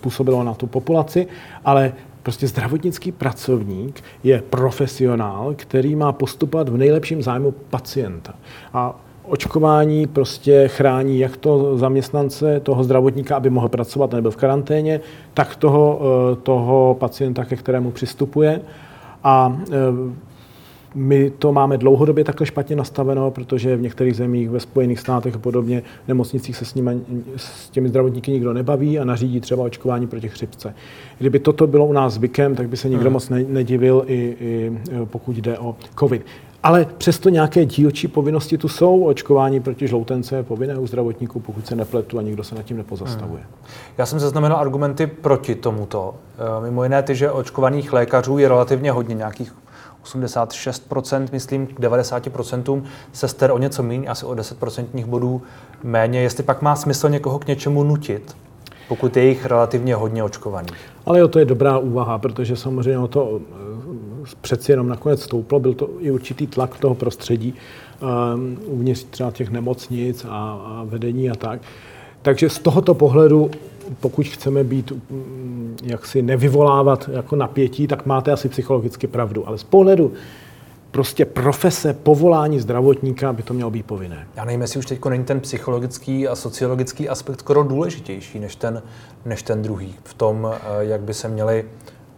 působilo 0.00 0.44
na 0.44 0.54
tu 0.54 0.66
populaci, 0.66 1.26
ale 1.64 1.92
prostě 2.28 2.48
zdravotnický 2.48 3.12
pracovník 3.12 4.04
je 4.24 4.42
profesionál, 4.50 5.54
který 5.56 5.96
má 5.96 6.12
postupovat 6.12 6.68
v 6.68 6.76
nejlepším 6.76 7.22
zájmu 7.22 7.50
pacienta. 7.50 8.34
A 8.74 9.00
očkování 9.24 10.06
prostě 10.06 10.68
chrání 10.68 11.18
jak 11.18 11.36
to 11.36 11.78
zaměstnance, 11.78 12.60
toho 12.60 12.84
zdravotníka, 12.84 13.36
aby 13.36 13.50
mohl 13.50 13.68
pracovat 13.68 14.12
nebo 14.12 14.30
v 14.30 14.36
karanténě, 14.36 15.00
tak 15.34 15.56
toho, 15.56 16.00
eh, 16.00 16.36
toho 16.36 16.96
pacienta, 17.00 17.44
ke 17.44 17.56
kterému 17.56 17.90
přistupuje. 17.90 18.60
A 19.24 19.56
eh, 19.70 19.74
my 20.94 21.30
to 21.30 21.52
máme 21.52 21.78
dlouhodobě 21.78 22.24
takhle 22.24 22.46
špatně 22.46 22.76
nastaveno, 22.76 23.30
protože 23.30 23.76
v 23.76 23.80
některých 23.80 24.16
zemích, 24.16 24.50
ve 24.50 24.60
Spojených 24.60 25.00
státech 25.00 25.34
a 25.34 25.38
podobně, 25.38 25.82
v 26.04 26.08
nemocnicích 26.08 26.56
se 26.56 26.64
s, 26.64 26.74
nimi, 26.74 27.00
s 27.36 27.70
těmi 27.70 27.88
zdravotníky 27.88 28.30
nikdo 28.30 28.52
nebaví 28.52 28.98
a 28.98 29.04
nařídí 29.04 29.40
třeba 29.40 29.64
očkování 29.64 30.06
proti 30.06 30.28
chřipce. 30.28 30.74
Kdyby 31.18 31.38
toto 31.38 31.66
bylo 31.66 31.86
u 31.86 31.92
nás 31.92 32.12
zvykem, 32.12 32.54
tak 32.54 32.68
by 32.68 32.76
se 32.76 32.88
nikdo 32.88 33.04
hmm. 33.04 33.12
moc 33.12 33.28
nedivil, 33.28 34.04
i, 34.06 34.36
i 34.40 34.72
pokud 35.04 35.36
jde 35.36 35.58
o 35.58 35.76
COVID. 35.98 36.26
Ale 36.62 36.86
přesto 36.98 37.28
nějaké 37.28 37.64
dílčí 37.64 38.08
povinnosti 38.08 38.58
tu 38.58 38.68
jsou. 38.68 39.04
Očkování 39.04 39.60
proti 39.60 39.88
žloutence 39.88 40.36
je 40.36 40.42
povinné 40.42 40.78
u 40.78 40.86
zdravotníků, 40.86 41.40
pokud 41.40 41.66
se 41.66 41.76
nepletu 41.76 42.18
a 42.18 42.22
nikdo 42.22 42.44
se 42.44 42.54
nad 42.54 42.62
tím 42.62 42.76
nepozastavuje. 42.76 43.42
Hmm. 43.42 43.50
Já 43.98 44.06
jsem 44.06 44.18
zaznamenal 44.18 44.58
argumenty 44.58 45.06
proti 45.06 45.54
tomuto. 45.54 46.14
Eh, 46.38 46.64
mimo 46.64 46.82
jiné 46.82 47.02
ty, 47.02 47.14
že 47.14 47.30
očkovaných 47.30 47.92
lékařů 47.92 48.38
je 48.38 48.48
relativně 48.48 48.92
hodně, 48.92 49.14
nějakých 49.14 49.54
86%, 50.16 51.28
myslím, 51.32 51.66
k 51.66 51.80
90% 51.80 52.82
sester 53.12 53.50
o 53.50 53.58
něco 53.58 53.82
méně, 53.82 54.08
asi 54.08 54.26
o 54.26 54.34
10% 54.34 55.06
bodů 55.06 55.42
méně. 55.82 56.20
Jestli 56.20 56.42
pak 56.42 56.62
má 56.62 56.76
smysl 56.76 57.08
někoho 57.08 57.38
k 57.38 57.46
něčemu 57.46 57.84
nutit, 57.84 58.36
pokud 58.88 59.16
je 59.16 59.24
jich 59.24 59.46
relativně 59.46 59.94
hodně 59.94 60.24
očkovaných. 60.24 60.78
Ale 61.06 61.18
jo, 61.18 61.28
to 61.28 61.38
je 61.38 61.44
dobrá 61.44 61.78
úvaha, 61.78 62.18
protože 62.18 62.56
samozřejmě 62.56 62.98
o 62.98 63.08
to 63.08 63.40
přeci 64.40 64.72
jenom 64.72 64.88
nakonec 64.88 65.22
stouplo, 65.22 65.60
byl 65.60 65.74
to 65.74 65.90
i 65.98 66.10
určitý 66.10 66.46
tlak 66.46 66.78
toho 66.78 66.94
prostředí 66.94 67.54
um, 68.34 68.58
uvnitř 68.66 69.04
třeba 69.04 69.30
těch 69.30 69.50
nemocnic 69.50 70.24
a, 70.24 70.28
a 70.66 70.84
vedení 70.84 71.30
a 71.30 71.34
tak. 71.34 71.60
Takže 72.22 72.50
z 72.50 72.58
tohoto 72.58 72.94
pohledu, 72.94 73.50
pokud 74.00 74.26
chceme 74.26 74.64
být, 74.64 74.92
jak 75.82 76.06
si 76.06 76.22
nevyvolávat 76.22 77.08
jako 77.12 77.36
napětí, 77.36 77.86
tak 77.86 78.06
máte 78.06 78.32
asi 78.32 78.48
psychologicky 78.48 79.06
pravdu. 79.06 79.48
Ale 79.48 79.58
z 79.58 79.64
pohledu 79.64 80.12
prostě 80.90 81.24
profese, 81.24 81.92
povolání 81.94 82.60
zdravotníka 82.60 83.32
by 83.32 83.42
to 83.42 83.54
mělo 83.54 83.70
být 83.70 83.86
povinné. 83.86 84.26
Já 84.36 84.44
nevím, 84.44 84.60
jestli 84.60 84.78
už 84.78 84.86
teď 84.86 85.04
není 85.04 85.24
ten 85.24 85.40
psychologický 85.40 86.28
a 86.28 86.34
sociologický 86.34 87.08
aspekt 87.08 87.40
skoro 87.40 87.62
důležitější 87.62 88.38
než 88.38 88.56
ten, 88.56 88.82
než 89.24 89.42
ten 89.42 89.62
druhý 89.62 89.94
v 90.04 90.14
tom, 90.14 90.48
eh, 90.52 90.58
jak 90.80 91.00
by 91.00 91.14
se 91.14 91.28
měli 91.28 91.64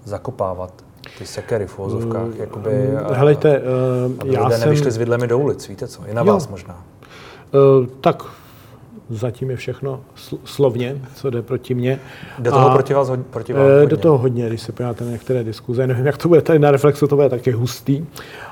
zakopávat 0.04 0.72
ty 1.18 1.26
sekery 1.26 1.66
v 1.66 1.78
vozovkách, 1.78 2.26
Mm, 2.26 2.35
jakoby, 2.38 2.88
Helejte, 3.12 3.62
aby 4.20 4.33
já 4.35 4.44
lidé 4.44 4.59
jsem... 4.59 4.68
nevyšli 4.68 4.90
s 4.90 4.96
vidlemi 4.96 5.26
do 5.26 5.38
ulic, 5.38 5.68
víte 5.68 5.88
co? 5.88 6.06
I 6.06 6.14
na 6.14 6.22
Jo. 6.22 6.26
vás 6.33 6.48
možná. 6.48 6.85
Eh, 7.54 7.87
Tak 8.00 8.22
zatím 9.11 9.51
je 9.51 9.57
všechno 9.57 10.01
sl- 10.16 10.38
slovně, 10.44 10.96
co 11.14 11.31
jde 11.31 11.42
proti 11.42 11.75
mně. 11.75 12.01
Jde 12.38 12.51
toho 12.51 12.70
A, 12.70 12.75
proti 12.75 12.94
vás, 12.94 13.11
hod- 13.11 13.23
proti 13.31 13.53
vám 13.53 13.66
eh, 13.66 13.73
hodně. 13.73 13.87
Do 13.88 13.96
toho 13.96 14.18
hodně, 14.18 14.46
když 14.46 14.61
se 14.62 14.73
podíváte 14.73 15.05
na 15.05 15.11
některé 15.11 15.44
diskuze. 15.44 15.87
Nevím, 15.87 16.07
jak 16.07 16.16
to 16.16 16.29
bude 16.29 16.42
tady 16.42 16.59
na 16.59 16.70
Reflexu, 16.70 17.07
to 17.07 17.16
bude 17.16 17.29
taky 17.29 17.51
hustý. 17.51 18.07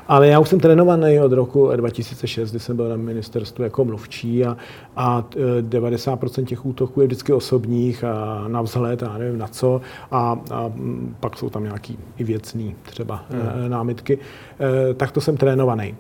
Ale 0.09 0.29
já 0.29 0.39
už 0.39 0.49
jsem 0.49 0.61
trénovaný 0.61 1.21
od 1.21 1.33
roku 1.33 1.71
2006, 1.77 2.51
kdy 2.51 2.61
jsem 2.61 2.77
byl 2.77 2.89
na 2.89 2.97
ministerstvu 2.97 3.65
jako 3.65 3.85
mluvčí 3.85 4.45
a, 4.45 4.57
a 4.97 5.25
eh, 5.59 5.63
90% 5.63 6.45
těch 6.45 6.67
útoků 6.67 7.01
je 7.01 7.07
vždycky 7.07 7.33
osobních 7.33 8.05
a 8.05 8.45
na 8.49 8.63
vzhled 8.63 9.03
a 9.03 9.19
nevím 9.19 9.39
na 9.39 9.49
co. 9.49 9.81
A, 10.11 10.39
a 10.51 10.69
mm, 10.75 11.17
pak 11.21 11.37
jsou 11.37 11.51
tam 11.51 11.65
nějaký 11.65 11.99
i 12.19 12.25
věcný 12.25 12.75
třeba 12.83 13.25
hmm. 13.31 13.71
námitky. 13.71 14.19
Eh, 14.61 14.95
Tak 14.95 15.13
to 15.13 15.21
jsem 15.21 15.37
trénovaný. 15.37 15.95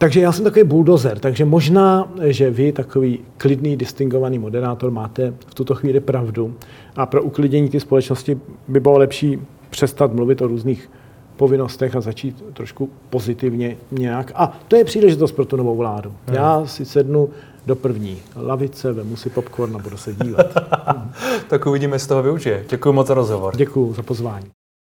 Takže 0.00 0.20
já 0.20 0.32
jsem 0.32 0.44
takový 0.44 0.64
buldozer, 0.64 1.18
takže 1.18 1.44
možná, 1.44 2.12
že 2.24 2.50
vy, 2.50 2.72
takový 2.72 3.18
klidný, 3.36 3.76
distingovaný 3.76 4.38
moderátor, 4.38 4.90
máte 4.90 5.34
v 5.46 5.54
tuto 5.54 5.74
chvíli 5.74 6.00
pravdu 6.00 6.54
a 6.96 7.06
pro 7.06 7.22
uklidění 7.22 7.68
té 7.68 7.80
společnosti 7.80 8.40
by 8.68 8.80
bylo 8.80 8.98
lepší 8.98 9.38
přestat 9.70 10.12
mluvit 10.12 10.42
o 10.42 10.46
různých 10.46 10.90
povinnostech 11.36 11.96
a 11.96 12.00
začít 12.00 12.44
trošku 12.52 12.90
pozitivně 13.10 13.76
nějak. 13.92 14.32
A 14.34 14.58
to 14.68 14.76
je 14.76 14.84
příležitost 14.84 15.32
pro 15.32 15.44
tu 15.44 15.56
novou 15.56 15.76
vládu. 15.76 16.12
Já 16.32 16.66
si 16.66 16.84
sednu 16.84 17.28
do 17.66 17.76
první 17.76 18.18
lavice, 18.36 18.92
vemu 18.92 19.16
si 19.16 19.30
popcorn 19.30 19.76
a 19.76 19.78
budu 19.78 19.96
se 19.96 20.14
dívat. 20.14 20.46
Tak 21.48 21.66
uvidíme, 21.66 21.94
jestli 21.94 22.08
toho 22.08 22.22
využije. 22.22 22.64
Děkuji 22.68 22.92
moc 22.92 23.06
za 23.06 23.14
rozhovor. 23.14 23.56
Děkuji 23.56 23.92
za 23.92 24.02
pozvání. 24.02 24.46